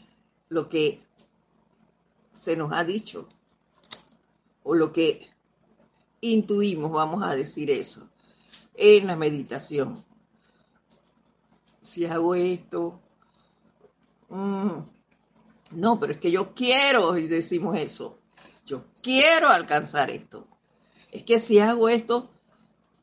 [0.48, 1.02] lo que
[2.38, 3.28] se nos ha dicho
[4.62, 5.28] o lo que
[6.20, 8.08] intuimos, vamos a decir eso,
[8.74, 10.04] en la meditación.
[11.82, 13.00] Si hago esto,
[14.28, 14.80] mmm,
[15.70, 18.18] no, pero es que yo quiero, y decimos eso,
[18.64, 20.48] yo quiero alcanzar esto.
[21.12, 22.30] Es que si hago esto,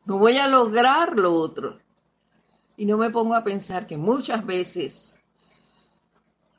[0.05, 1.79] no voy a lograr lo otro.
[2.75, 5.15] Y no me pongo a pensar que muchas veces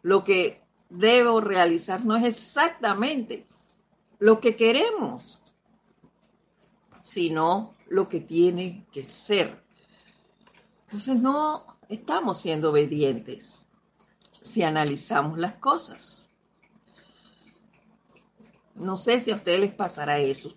[0.02, 0.63] lo que
[0.94, 3.46] debo realizar no es exactamente
[4.18, 5.42] lo que queremos,
[7.02, 9.62] sino lo que tiene que ser.
[10.86, 13.66] Entonces no estamos siendo obedientes
[14.42, 16.28] si analizamos las cosas.
[18.74, 20.56] No sé si a ustedes les pasará eso.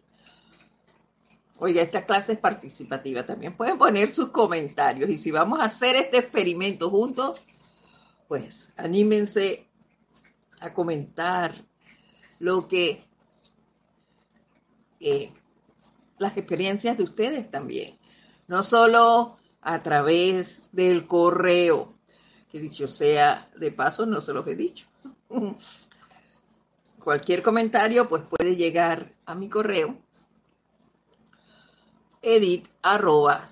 [1.60, 3.26] Oiga, esta clase es participativa.
[3.26, 5.10] También pueden poner sus comentarios.
[5.10, 7.42] Y si vamos a hacer este experimento juntos,
[8.28, 9.67] pues anímense
[10.60, 11.56] a comentar
[12.40, 13.04] lo que
[15.00, 15.32] eh,
[16.18, 17.98] las experiencias de ustedes también.
[18.48, 21.94] No solo a través del correo,
[22.52, 24.88] que dicho sea de paso, no se los he dicho.
[27.04, 29.98] Cualquier comentario pues puede llegar a mi correo
[32.22, 33.46] edit arroba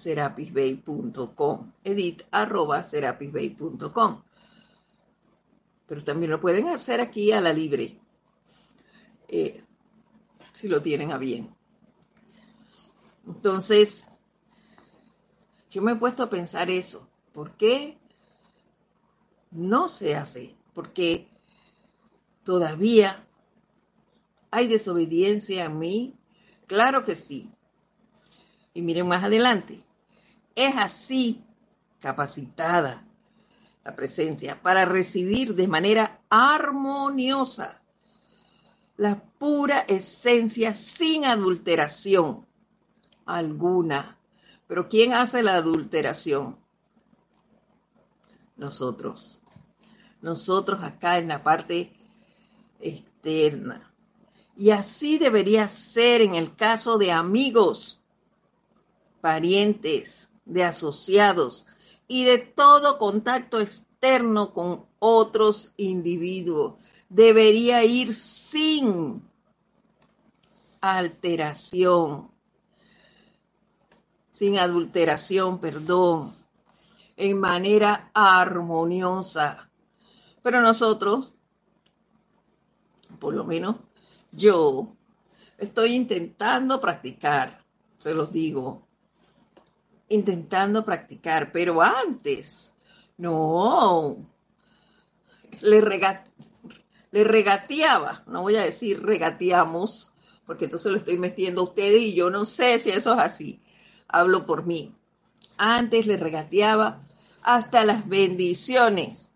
[1.84, 2.84] edit arroba
[5.88, 8.00] pero también lo pueden hacer aquí a la libre
[9.28, 9.64] eh,
[10.54, 11.54] si lo tienen a bien
[13.28, 14.08] entonces
[15.70, 17.98] yo me he puesto a pensar eso ¿por qué
[19.56, 21.28] no se hace, porque
[22.44, 23.26] todavía
[24.52, 26.14] hay desobediencia a mí.
[26.68, 27.50] Claro que sí.
[28.74, 29.82] Y miren más adelante,
[30.56, 31.42] es así
[32.00, 33.05] capacitada
[33.86, 37.82] la presencia para recibir de manera armoniosa
[38.98, 42.46] la pura esencia sin adulteración
[43.26, 44.18] alguna.
[44.68, 46.58] Pero ¿quién hace la adulteración?
[48.58, 49.42] Nosotros
[50.26, 51.94] nosotros acá en la parte
[52.80, 53.94] externa.
[54.58, 58.02] Y así debería ser en el caso de amigos,
[59.22, 61.68] parientes, de asociados
[62.08, 66.76] y de todo contacto externo con otros individuos.
[67.10, 69.24] Debería ir sin
[70.82, 72.30] alteración,
[74.32, 76.34] sin adulteración, perdón,
[77.18, 79.70] en manera armoniosa.
[80.43, 81.34] Pero nosotros,
[83.20, 83.78] por lo menos
[84.32, 84.95] yo,
[85.58, 87.64] estoy intentando practicar,
[87.97, 88.85] se los digo,
[90.10, 92.74] intentando practicar, pero antes,
[93.18, 94.18] no,
[95.62, 95.82] le,
[97.12, 100.12] le regateaba, no voy a decir regateamos,
[100.45, 103.62] porque entonces lo estoy metiendo a ustedes y yo no sé si eso es así,
[104.08, 104.93] hablo por mí.
[105.58, 107.01] Antes le regateaba
[107.41, 109.32] hasta las bendiciones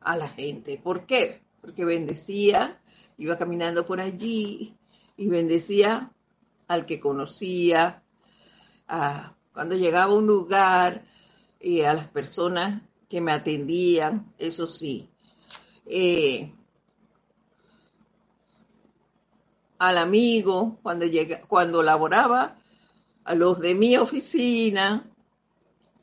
[0.00, 0.78] a la gente.
[0.82, 1.40] ¿Por qué?
[1.60, 2.80] Porque bendecía,
[3.16, 4.76] iba caminando por allí
[5.16, 6.12] y bendecía
[6.68, 8.03] al que conocía,
[8.86, 11.04] cuando llegaba a un lugar
[11.60, 15.08] y a las personas que me atendían, eso sí.
[15.86, 16.52] Eh,
[19.78, 21.06] al amigo cuando
[21.48, 22.58] cuando laboraba,
[23.24, 25.10] a los de mi oficina,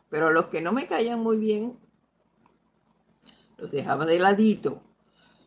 [0.09, 1.79] pero a los que no me caían muy bien,
[3.57, 4.81] los dejaba de ladito.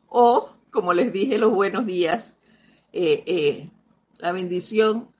[0.08, 2.38] O, como les dije, los buenos días,
[2.92, 3.70] eh, eh,
[4.18, 5.13] la bendición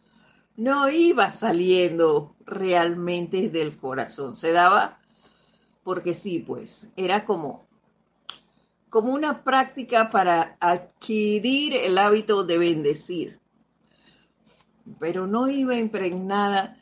[0.56, 5.00] no iba saliendo realmente del corazón, se daba
[5.84, 7.66] porque sí, pues, era como,
[8.88, 13.40] como una práctica para adquirir el hábito de bendecir,
[14.98, 16.78] pero no iba impregnada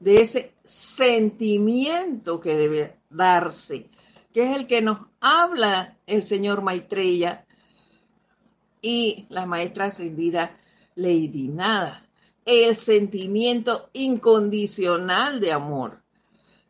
[0.00, 3.88] de ese sentimiento que debe darse,
[4.32, 7.46] que es el que nos habla el señor Maitreya
[8.82, 10.58] y la maestra ascendida
[10.96, 12.09] Lady Nada.
[12.44, 16.02] El sentimiento incondicional de amor,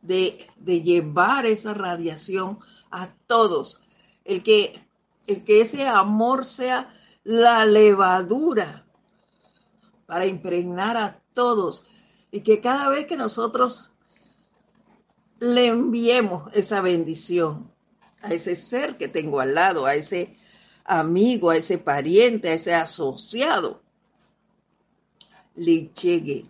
[0.03, 2.59] de, de llevar esa radiación
[2.91, 3.83] a todos.
[4.25, 4.81] El que,
[5.27, 6.95] el que ese amor sea
[7.25, 8.85] la levadura
[10.07, 11.87] para impregnar a todos
[12.33, 13.91] y que cada vez que nosotros
[15.41, 17.71] le enviemos esa bendición
[18.23, 20.37] a ese ser que tengo al lado, a ese
[20.85, 23.83] amigo, a ese pariente, a ese asociado,
[25.61, 26.47] le llegue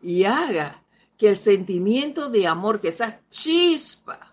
[0.00, 0.82] y haga
[1.18, 4.32] que el sentimiento de amor, que esa chispa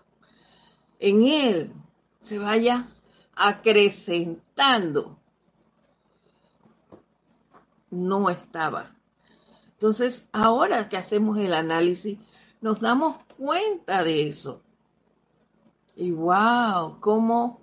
[1.00, 1.72] en él
[2.20, 2.88] se vaya
[3.34, 5.18] acrecentando.
[7.90, 8.94] No estaba.
[9.72, 12.18] Entonces, ahora que hacemos el análisis,
[12.60, 14.62] nos damos cuenta de eso.
[15.96, 17.62] Y wow, cómo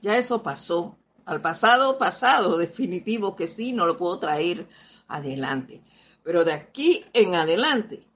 [0.00, 0.96] ya eso pasó.
[1.24, 4.68] Al pasado, pasado, definitivo que sí, no lo puedo traer
[5.14, 5.80] adelante.
[6.22, 8.06] Pero de aquí en adelante,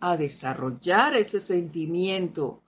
[0.00, 2.60] a desarrollar ese sentimiento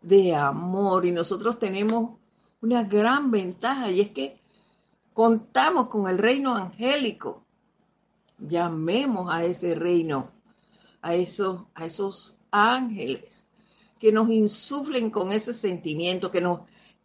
[0.00, 1.04] de amor.
[1.06, 2.18] Y nosotros tenemos
[2.60, 4.38] una gran ventaja y es que
[5.12, 7.44] contamos con el reino angélico.
[8.38, 10.30] Llamemos a ese reino,
[11.00, 13.44] a esos, a esos ángeles
[13.98, 16.60] que nos insuflen con ese sentimiento, que nos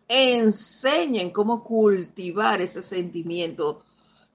[0.08, 3.84] enseñen cómo cultivar ese sentimiento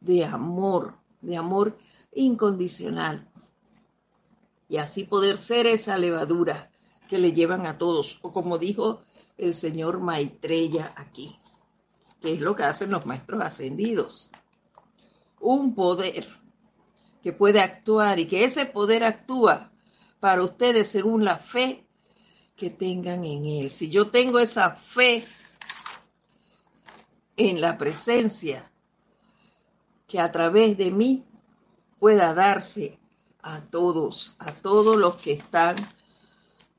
[0.04, 1.76] de amor, de amor
[2.12, 3.28] incondicional.
[4.68, 6.70] Y así poder ser esa levadura
[7.08, 9.02] que le llevan a todos, o como dijo
[9.38, 11.38] el señor Maitreya aquí,
[12.20, 14.30] que es lo que hacen los maestros ascendidos.
[15.40, 16.26] Un poder
[17.22, 19.70] que puede actuar y que ese poder actúa
[20.20, 21.86] para ustedes según la fe
[22.56, 23.72] que tengan en él.
[23.72, 25.24] Si yo tengo esa fe
[27.36, 28.71] en la presencia
[30.12, 31.24] que a través de mí
[31.98, 32.98] pueda darse
[33.40, 35.74] a todos, a todos los que están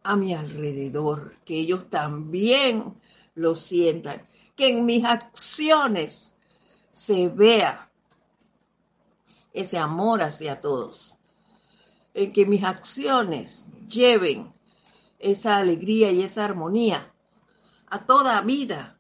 [0.04, 2.94] a mi alrededor, que ellos también
[3.34, 4.22] lo sientan,
[4.56, 6.38] que en mis acciones
[6.92, 7.90] se vea
[9.52, 11.18] ese amor hacia todos,
[12.14, 14.54] en que mis acciones lleven
[15.18, 17.12] esa alegría y esa armonía
[17.88, 19.00] a toda vida,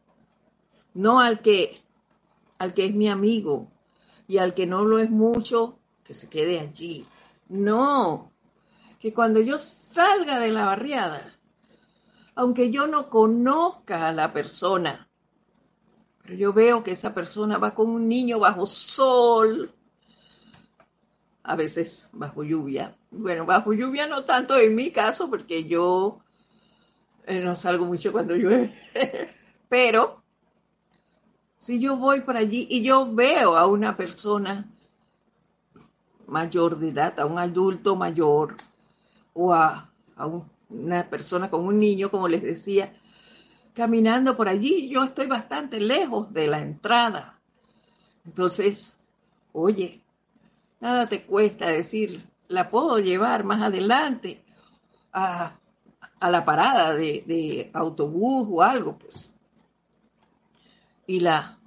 [0.95, 1.83] no al que
[2.57, 3.72] al que es mi amigo
[4.27, 7.05] y al que no lo es mucho, que se quede allí.
[7.49, 8.31] No,
[8.99, 11.37] que cuando yo salga de la barriada,
[12.35, 15.09] aunque yo no conozca a la persona,
[16.21, 19.73] pero yo veo que esa persona va con un niño bajo sol,
[21.43, 22.95] a veces bajo lluvia.
[23.11, 26.21] Bueno, bajo lluvia no tanto en mi caso, porque yo
[27.27, 28.73] eh, no salgo mucho cuando llueve,
[29.69, 30.22] pero
[31.63, 34.69] si yo voy por allí y yo veo a una persona
[36.27, 38.57] mayor de edad, a un adulto mayor
[39.33, 39.89] o a,
[40.69, 42.93] una persona con un niño, como les decía,
[43.73, 47.39] caminando por allí, yo estoy bastante lejos de la entrada.
[48.25, 48.93] Entonces,
[49.53, 50.01] oye,
[50.81, 54.43] nada te cuesta decir, la puedo llevar más adelante
[55.13, 55.55] a,
[56.19, 59.32] la parada de, de, autobús o algo, pues.
[61.05, 61.59] Y la,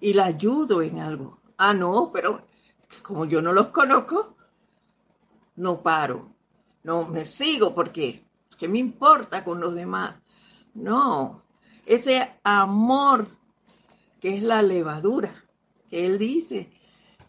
[0.00, 1.38] y la ayudo en algo.
[1.56, 2.42] Ah, no, pero
[3.02, 4.34] como yo no los conozco,
[5.56, 6.34] no paro,
[6.82, 8.24] no me sigo porque,
[8.58, 10.16] ¿qué me importa con los demás?
[10.74, 11.42] No,
[11.86, 13.28] ese amor
[14.20, 15.44] que es la levadura,
[15.90, 16.72] que él dice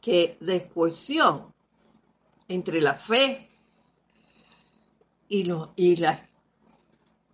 [0.02, 1.54] que de cohesión
[2.48, 3.50] entre la fe
[5.28, 6.30] y, lo, y la,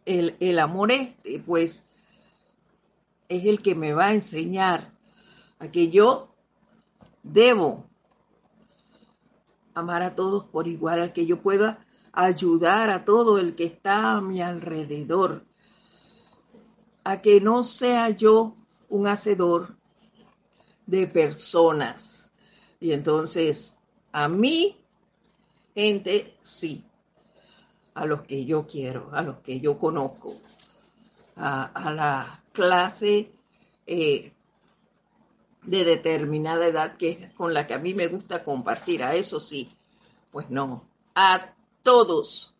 [0.05, 1.85] el, el amor este, pues
[3.31, 4.91] es el que me va a enseñar
[5.59, 6.35] a que yo
[7.23, 7.85] debo
[9.73, 14.17] amar a todos por igual, al que yo pueda ayudar a todo el que está
[14.17, 15.45] a mi alrededor,
[17.03, 18.55] a que no sea yo
[18.89, 19.77] un hacedor
[20.85, 22.31] de personas.
[22.79, 23.77] Y entonces,
[24.11, 24.77] a mí,
[25.73, 26.83] gente, sí,
[27.93, 30.35] a los que yo quiero, a los que yo conozco,
[31.37, 33.31] a, la clase
[33.85, 34.33] eh,
[35.63, 39.71] de determinada edad que con la que a mí me gusta compartir, a eso sí,
[40.31, 42.53] pues no, a todos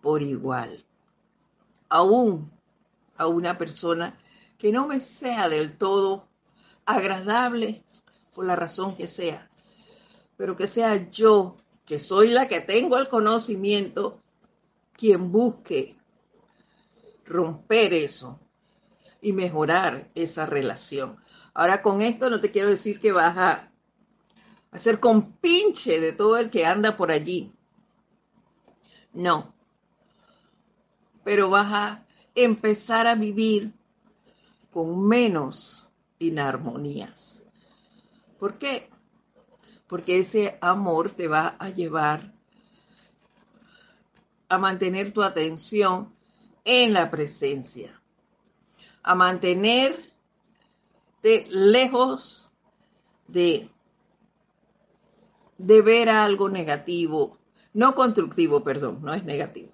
[0.00, 0.84] por igual,
[1.88, 2.50] aún
[3.16, 4.18] a una persona
[4.58, 6.28] que no me sea del todo
[6.86, 7.84] agradable
[8.34, 9.50] por la razón que sea,
[10.36, 14.20] pero que sea yo, que soy la que tengo el conocimiento,
[14.92, 15.96] quien busque
[17.26, 18.38] romper eso
[19.20, 21.18] y mejorar esa relación.
[21.54, 23.72] Ahora con esto no te quiero decir que vas a
[24.70, 27.52] hacer compinche de todo el que anda por allí.
[29.12, 29.54] No.
[31.24, 33.72] Pero vas a empezar a vivir
[34.70, 37.44] con menos inarmonías.
[38.38, 38.88] ¿Por qué?
[39.86, 42.32] Porque ese amor te va a llevar
[44.48, 46.14] a mantener tu atención
[46.64, 47.99] en la presencia,
[49.02, 50.10] a mantenerte
[51.48, 52.50] lejos
[53.28, 53.68] de,
[55.58, 57.38] de ver algo negativo,
[57.72, 59.72] no constructivo, perdón, no es negativo,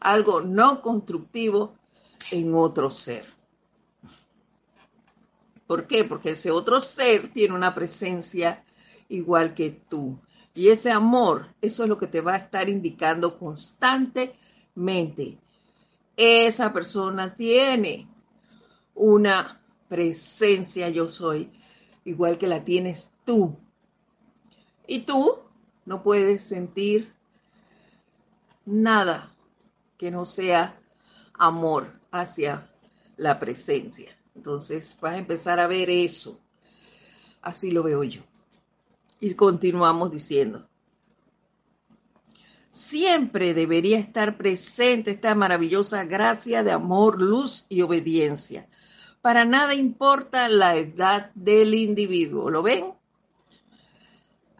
[0.00, 1.74] algo no constructivo
[2.30, 3.26] en otro ser.
[5.66, 6.04] ¿Por qué?
[6.04, 8.64] Porque ese otro ser tiene una presencia
[9.08, 10.18] igual que tú.
[10.54, 15.38] Y ese amor, eso es lo que te va a estar indicando constantemente.
[16.16, 18.08] Esa persona tiene
[18.94, 21.50] una presencia yo soy,
[22.04, 23.56] igual que la tienes tú.
[24.86, 25.38] Y tú
[25.84, 27.12] no puedes sentir
[28.64, 29.34] nada
[29.98, 30.78] que no sea
[31.34, 32.70] amor hacia
[33.16, 34.16] la presencia.
[34.34, 36.40] Entonces vas a empezar a ver eso.
[37.42, 38.22] Así lo veo yo.
[39.20, 40.68] Y continuamos diciendo,
[42.70, 48.68] siempre debería estar presente esta maravillosa gracia de amor, luz y obediencia.
[49.24, 52.50] Para nada importa la edad del individuo.
[52.50, 52.92] ¿Lo ven?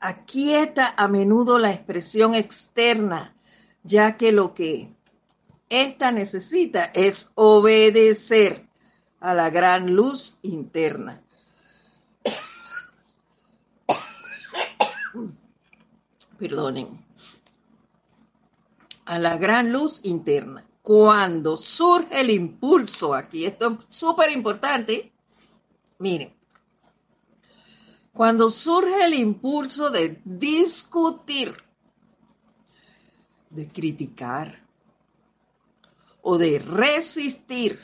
[0.01, 3.37] Aquieta a menudo la expresión externa,
[3.83, 4.89] ya que lo que
[5.69, 8.67] ésta necesita es obedecer
[9.21, 11.23] a la gran luz interna.
[16.39, 16.89] perdonen,
[19.05, 20.65] a la gran luz interna.
[20.85, 25.15] Cuando surge el impulso, aquí esto es súper importante,
[25.99, 26.37] miren,
[28.13, 31.57] cuando surge el impulso de discutir,
[33.49, 34.63] de criticar
[36.21, 37.81] o de resistir,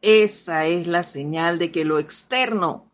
[0.00, 2.90] esa es la señal de que lo externo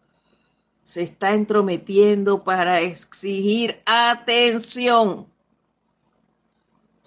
[0.83, 5.38] se está entrometiendo para exigir atención.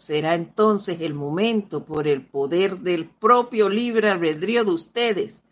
[0.02, 5.43] Será entonces el momento, por el poder del propio libre albedrío de ustedes,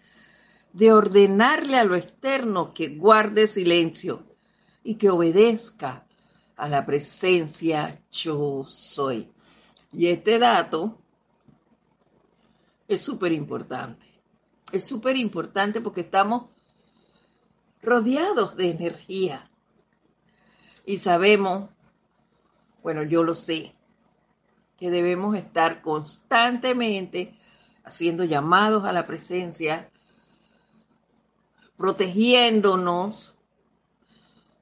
[0.74, 4.26] de ordenarle a lo externo que guarde silencio
[4.84, 6.08] y que obedezca
[6.56, 9.32] a la presencia yo soy.
[9.94, 10.98] Y este dato
[12.88, 14.08] es súper importante.
[14.72, 16.46] Es súper importante porque estamos
[17.84, 19.48] rodeados de energía.
[20.88, 21.70] Y sabemos,
[22.82, 23.76] bueno, yo lo sé,
[24.80, 27.34] que debemos estar constantemente
[27.84, 29.90] haciendo llamados a la presencia,
[31.78, 33.36] protegiéndonos,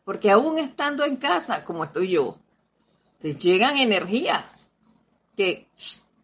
[0.03, 2.37] porque aún estando en casa, como estoy yo,
[3.19, 4.67] te llegan energías
[5.35, 5.67] que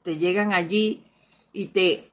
[0.02, 1.04] te llegan allí
[1.54, 2.12] y te,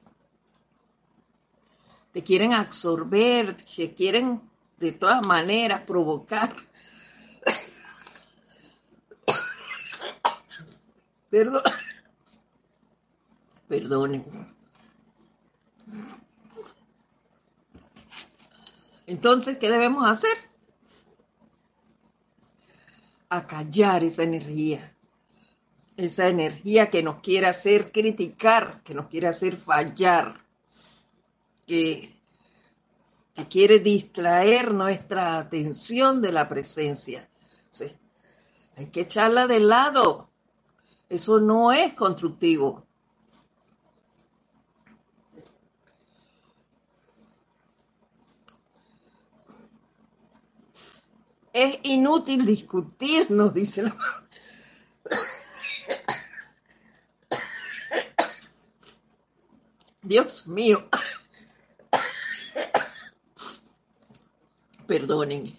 [2.13, 4.41] te quieren absorber, que quieren
[4.77, 6.55] de todas maneras provocar.
[11.31, 11.63] Perdón.
[13.69, 14.25] Perdonen.
[19.07, 20.37] Entonces, ¿qué debemos hacer?
[23.29, 24.93] Acallar esa energía.
[25.95, 30.45] Esa energía que nos quiere hacer criticar, que nos quiere hacer fallar,
[31.65, 32.13] que
[33.49, 37.29] quiere distraer nuestra atención de la presencia.
[38.75, 40.30] hay que echarla de lado.
[41.11, 42.87] Eso no es constructivo.
[51.51, 54.23] Es inútil discutir, nos dice la
[60.01, 60.87] Dios mío.
[64.87, 65.57] Perdonen.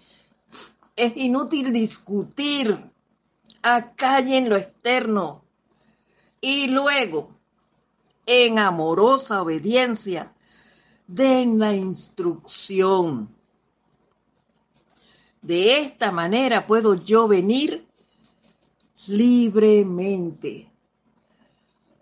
[0.97, 2.92] Es inútil discutir.
[3.63, 5.45] Acá en lo externo.
[6.41, 7.39] Y luego,
[8.27, 10.33] en amorosa obediencia,
[11.07, 13.35] den la instrucción.
[15.41, 17.87] De esta manera puedo yo venir
[19.07, 20.71] libremente.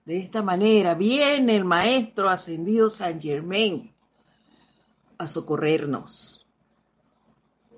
[0.04, 3.94] De esta manera viene el Maestro ascendido San Germain
[5.18, 6.46] a socorrernos.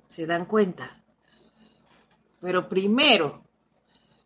[0.07, 1.03] ¿Se dan cuenta?
[2.41, 3.42] Pero primero,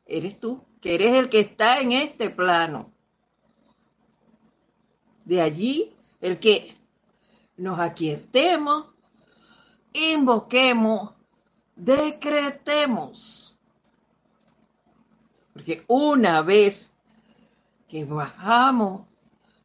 [0.07, 2.93] eres tú, que eres el que está en este plano.
[5.25, 6.77] De allí, el que
[7.57, 8.87] nos aquietemos,
[9.93, 11.15] invoquemos,
[11.75, 13.59] decretemos.
[15.53, 16.93] Porque una vez
[17.89, 19.07] que bajamos,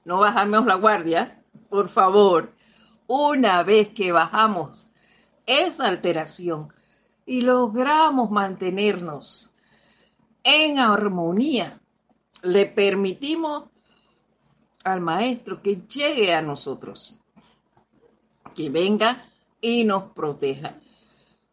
[0.06, 2.54] no bajamos la guardia, por favor,
[3.08, 4.88] una vez que bajamos
[5.46, 6.74] esa alteración
[7.26, 9.51] y logramos mantenernos
[10.44, 11.82] en armonía,
[12.42, 13.70] le permitimos
[14.84, 17.20] al maestro que llegue a nosotros,
[18.56, 19.26] que venga
[19.60, 20.80] y nos proteja.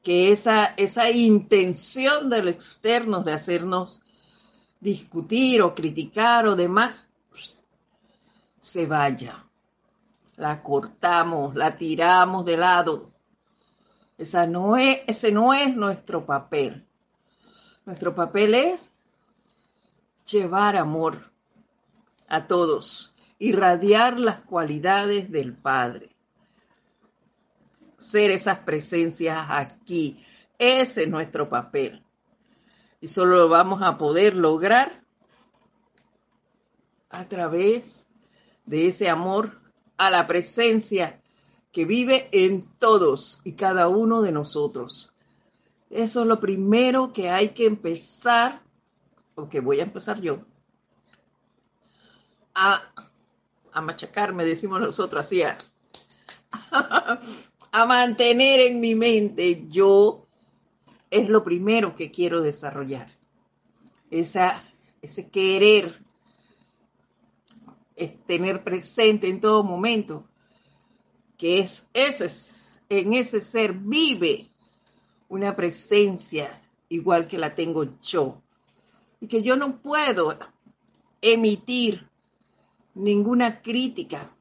[0.02, 4.00] Que esa, esa intención del externo de hacernos
[4.80, 7.10] discutir o criticar o demás,
[8.60, 9.44] se vaya.
[10.36, 13.10] La cortamos, la tiramos de lado.
[14.16, 16.87] Esa no es, ese no es nuestro papel.
[17.88, 18.92] Nuestro papel es
[20.30, 21.32] llevar amor
[22.28, 26.14] a todos, irradiar las cualidades del Padre,
[27.96, 30.22] ser esas presencias aquí.
[30.58, 32.04] Ese es nuestro papel.
[33.00, 35.02] Y solo lo vamos a poder lograr
[37.08, 38.06] a través
[38.66, 39.62] de ese amor
[39.96, 41.22] a la presencia
[41.72, 45.14] que vive en todos y cada uno de nosotros.
[45.90, 48.62] Eso es lo primero que hay que empezar,
[49.34, 50.40] o que voy a empezar yo,
[52.54, 52.82] a,
[53.72, 55.56] a machacarme, decimos nosotros así, a,
[57.72, 60.26] a mantener en mi mente yo
[61.10, 63.08] es lo primero que quiero desarrollar.
[64.10, 64.62] Esa,
[65.02, 65.98] ese querer
[67.96, 70.28] es tener presente en todo momento
[71.36, 74.50] que es eso es en ese ser vive
[75.28, 78.42] una presencia igual que la tengo yo
[79.20, 80.38] y que yo no puedo
[81.20, 82.08] emitir
[82.94, 84.34] ninguna crítica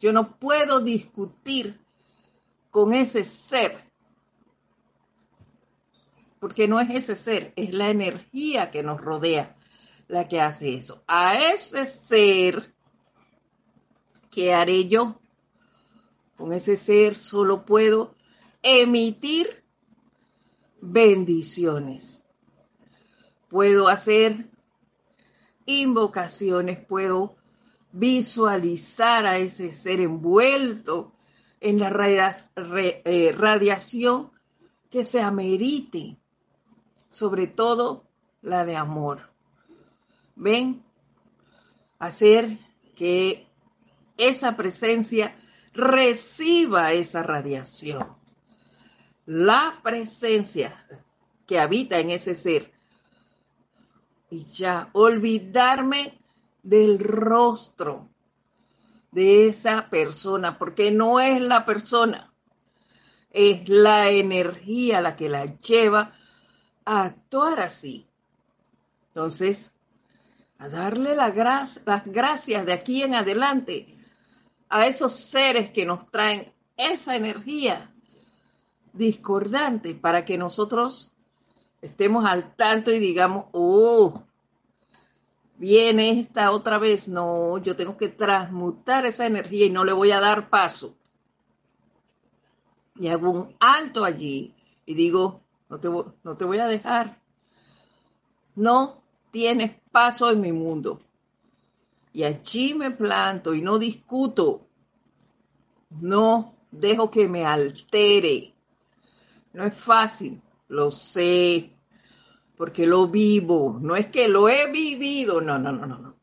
[0.00, 1.80] yo no puedo discutir
[2.70, 3.84] con ese ser
[6.44, 9.56] porque no es ese ser, es la energía que nos rodea
[10.08, 11.02] la que hace eso.
[11.06, 12.74] A ese ser,
[14.30, 15.22] ¿qué haré yo?
[16.36, 18.14] Con ese ser solo puedo
[18.62, 19.63] emitir
[20.84, 22.24] bendiciones.
[23.48, 24.50] Puedo hacer
[25.66, 27.36] invocaciones, puedo
[27.92, 31.12] visualizar a ese ser envuelto
[31.60, 31.88] en la
[32.76, 34.30] eh, radiación
[34.90, 36.18] que se amerite
[37.10, 38.04] sobre todo
[38.42, 39.30] la de amor.
[40.34, 40.84] Ven,
[41.98, 42.58] hacer
[42.96, 43.46] que
[44.18, 45.34] esa presencia
[45.72, 48.23] reciba esa radiación.
[49.26, 50.86] La presencia
[51.46, 52.72] que habita en ese ser.
[54.30, 56.18] Y ya, olvidarme
[56.62, 58.08] del rostro
[59.12, 62.32] de esa persona, porque no es la persona,
[63.30, 66.12] es la energía la que la lleva
[66.84, 68.08] a actuar así.
[69.08, 69.72] Entonces,
[70.58, 71.28] a darle la
[71.84, 73.86] las gracias de aquí en adelante
[74.68, 77.93] a esos seres que nos traen esa energía
[78.94, 81.12] discordante para que nosotros
[81.82, 84.22] estemos al tanto y digamos, oh,
[85.58, 87.08] viene esta otra vez.
[87.08, 90.96] No, yo tengo que transmutar esa energía y no le voy a dar paso.
[92.96, 94.54] Y hago un alto allí
[94.86, 97.20] y digo, no te, no te voy a dejar.
[98.54, 101.00] No tienes paso en mi mundo.
[102.12, 104.68] Y allí me planto y no discuto.
[105.90, 108.53] No dejo que me altere.
[109.54, 111.70] No es fácil, lo sé,
[112.56, 113.78] porque lo vivo.
[113.80, 116.16] No es que lo he vivido, no, no, no, no, no.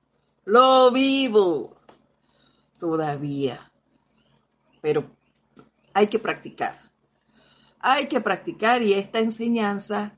[0.46, 1.76] Lo vivo
[2.78, 3.72] todavía.
[4.82, 5.10] Pero
[5.94, 6.92] hay que practicar
[7.82, 10.16] hay que practicar y esta enseñanza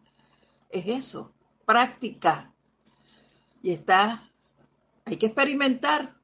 [0.69, 1.33] es eso,
[1.65, 2.51] práctica.
[3.61, 4.29] Y está,
[5.05, 6.15] hay que experimentar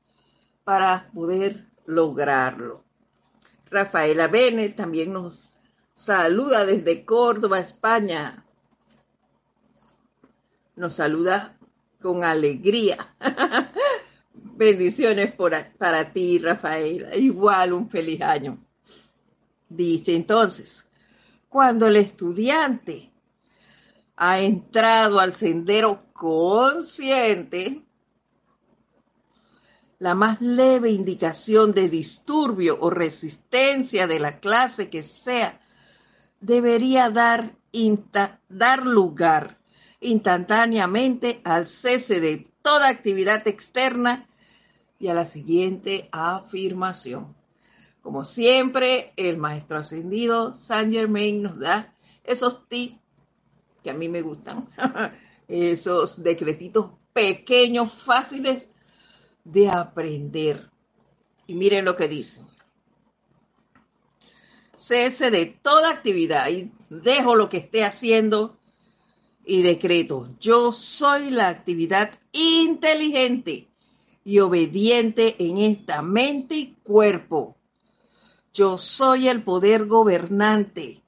[0.66, 2.84] para poder lograrlo.
[3.72, 5.50] Rafaela Bene también nos
[6.00, 8.41] saluda desde Córdoba, España.
[10.78, 11.58] Nos saluda
[12.02, 13.16] con alegría.
[14.34, 17.16] Bendiciones para ti, Rafaela.
[17.18, 18.58] Igual un feliz año.
[19.68, 20.86] Dice entonces,
[21.50, 23.12] cuando el estudiante
[24.16, 27.84] ha entrado al sendero consciente,
[30.00, 35.60] la más leve indicación de disturbio o resistencia de la clase que sea
[36.40, 37.56] debería dar,
[38.50, 39.58] dar lugar
[40.02, 44.26] instantáneamente al cese de toda actividad externa
[45.00, 47.36] y a la siguiente afirmación.
[48.02, 52.98] Como siempre, el maestro ascendido Saint Germain nos da esos tips
[53.84, 54.68] que a mí me gustan,
[55.48, 58.70] esos decretitos pequeños, fáciles
[59.44, 60.70] de aprender.
[61.48, 62.42] Y miren lo que dice.
[64.80, 68.58] Cese de toda actividad y dejo lo que esté haciendo
[69.46, 70.30] y decreto.
[70.40, 73.68] Yo soy la actividad inteligente
[74.24, 77.58] y obediente en esta mente y cuerpo.
[78.54, 81.04] Yo soy el poder gobernante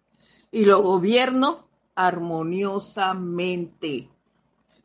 [0.51, 4.09] y lo gobierno armoniosamente.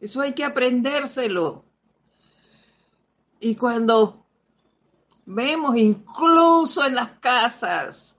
[0.01, 1.65] Eso hay que aprendérselo.
[3.41, 4.25] Y cuando
[5.25, 8.16] vemos incluso en las casas,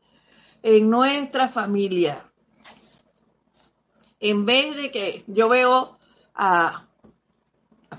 [0.63, 2.29] en nuestra familia,
[4.19, 5.97] en vez de que yo veo
[6.33, 6.87] a,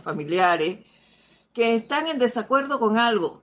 [0.02, 0.78] familiares
[1.52, 3.42] que están en desacuerdo con algo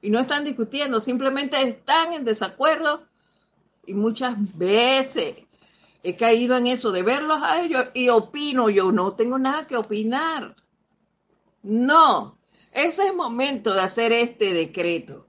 [0.00, 3.06] y no están discutiendo, simplemente están en desacuerdo
[3.86, 5.36] y muchas veces
[6.02, 9.76] he caído en eso de verlos a ellos y opino yo, no tengo nada que
[9.76, 10.54] opinar.
[11.62, 12.38] No,
[12.70, 15.26] ese es el momento de hacer este decreto.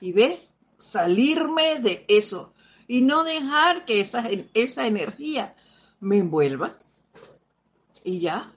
[0.00, 0.49] Y ve,
[0.80, 2.52] salirme de eso
[2.88, 5.54] y no dejar que esa, esa energía
[6.00, 6.76] me envuelva.
[8.02, 8.52] Y ya,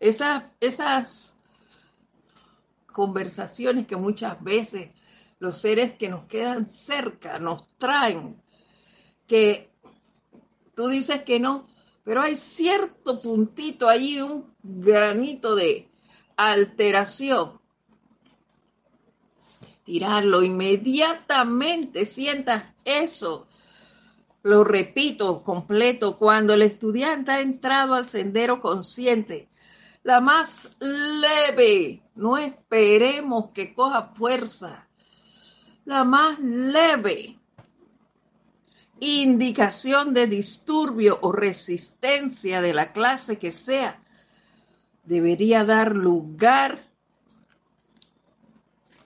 [0.00, 1.36] esas, esas
[2.92, 4.90] conversaciones que muchas veces
[5.38, 8.42] los seres que nos quedan cerca nos traen,
[9.26, 9.70] que
[10.74, 11.68] tú dices que no,
[12.02, 15.88] pero hay cierto puntito ahí, un granito de
[16.36, 17.57] alteración
[19.88, 20.42] tirarlo.
[20.42, 23.48] Inmediatamente sientas eso.
[24.42, 29.48] Lo repito completo, cuando el estudiante ha entrado al sendero consciente,
[30.02, 34.86] la más leve, no esperemos que coja fuerza,
[35.86, 37.38] la más leve
[39.00, 43.98] indicación de disturbio o resistencia de la clase que sea,
[45.04, 46.87] debería dar lugar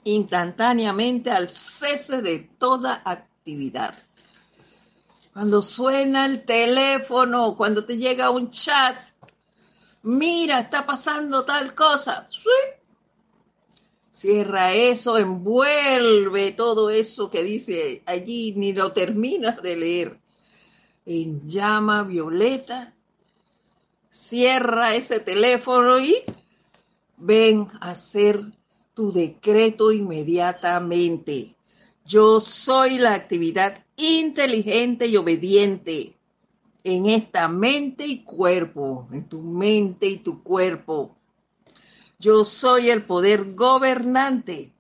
[0.05, 3.95] instantáneamente al cese de toda actividad.
[5.33, 8.97] Cuando suena el teléfono, cuando te llega un chat,
[10.03, 12.29] mira, está pasando tal cosa.
[14.13, 20.21] Cierra eso, envuelve todo eso que dice allí, ni lo terminas de leer.
[21.07, 22.95] En llama violeta,
[24.11, 26.23] cierra ese teléfono y
[27.17, 28.45] ven a hacer
[28.95, 31.55] tu decreto inmediatamente.
[32.05, 36.17] Yo soy la actividad inteligente y obediente
[36.85, 41.17] en esta mente y cuerpo, en tu mente y tu cuerpo.
[42.19, 44.73] Yo soy el poder gobernante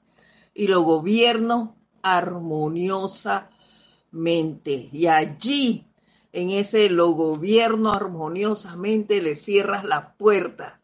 [0.55, 4.91] y lo gobierno armoniosamente.
[4.93, 5.87] Y allí,
[6.33, 10.81] en ese lo gobierno armoniosamente, le cierras la puerta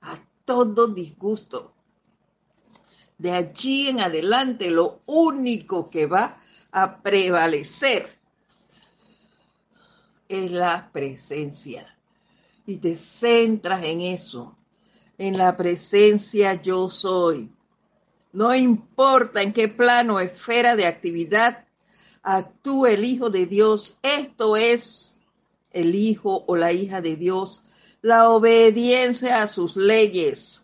[0.00, 1.71] a todo disgusto,
[3.22, 6.42] de allí en adelante lo único que va
[6.72, 8.18] a prevalecer
[10.28, 11.86] es la presencia.
[12.66, 14.58] Y te centras en eso,
[15.18, 17.48] en la presencia yo soy.
[18.32, 21.64] No importa en qué plano esfera de actividad
[22.24, 25.20] actúe el Hijo de Dios, esto es
[25.70, 27.62] el Hijo o la hija de Dios,
[28.00, 30.61] la obediencia a sus leyes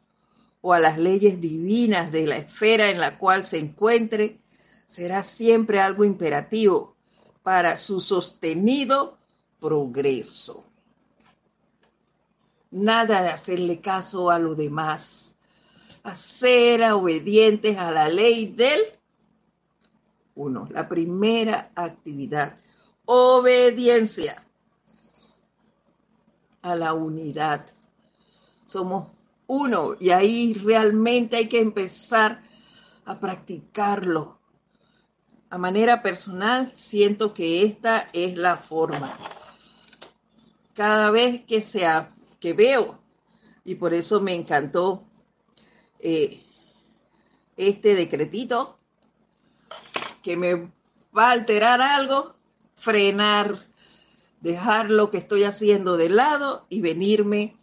[0.69, 4.39] o a las leyes divinas de la esfera en la cual se encuentre,
[4.85, 6.95] será siempre algo imperativo
[7.43, 9.17] para su sostenido
[9.61, 10.67] progreso.
[12.71, 15.37] Nada de hacerle caso a lo demás,
[16.03, 18.83] a ser obedientes a la ley del
[20.35, 22.59] uno, la primera actividad,
[23.07, 24.45] obediencia
[26.61, 27.65] a la unidad.
[28.67, 29.18] Somos
[29.49, 32.43] uno y ahí realmente hay que empezar
[33.05, 34.39] a practicarlo.
[35.51, 39.19] A manera personal, siento que esta es la forma.
[40.75, 43.01] Cada vez que sea que veo,
[43.65, 45.05] y por eso me encantó
[45.99, 46.45] eh,
[47.57, 48.79] este decretito,
[50.23, 50.71] que me
[51.17, 52.35] va a alterar algo,
[52.77, 53.67] frenar,
[54.43, 57.58] dejar lo que estoy haciendo de lado y venirme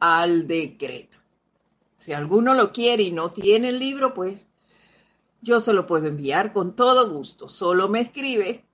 [0.00, 1.18] al decreto.
[1.98, 4.40] Si alguno lo quiere y no tiene el libro, pues
[5.40, 7.48] yo se lo puedo enviar con todo gusto.
[7.48, 8.64] Solo me escribe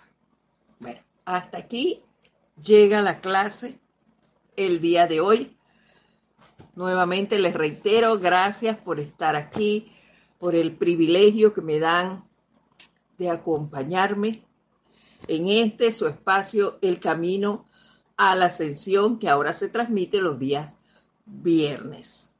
[0.79, 2.01] Bueno, hasta aquí
[2.61, 3.79] llega la clase
[4.55, 5.55] el día de hoy.
[6.75, 9.91] Nuevamente les reitero, gracias por estar aquí,
[10.39, 12.23] por el privilegio que me dan
[13.21, 14.43] de acompañarme
[15.27, 17.65] en este su espacio, El Camino
[18.17, 20.79] a la Ascensión, que ahora se transmite los días
[21.27, 22.31] viernes.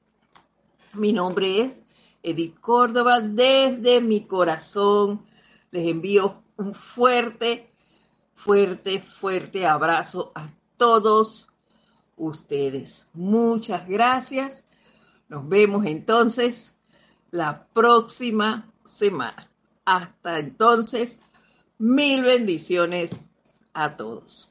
[0.93, 1.83] Mi nombre es
[2.23, 5.23] Edith Córdoba, desde mi corazón
[5.69, 7.69] les envío un fuerte,
[8.33, 11.47] fuerte, fuerte abrazo a todos
[12.17, 13.07] ustedes.
[13.13, 14.65] Muchas gracias.
[15.29, 16.75] Nos vemos entonces
[17.29, 19.50] la próxima semana.
[19.91, 21.19] Hasta entonces,
[21.77, 23.11] mil bendiciones
[23.73, 24.49] a todos.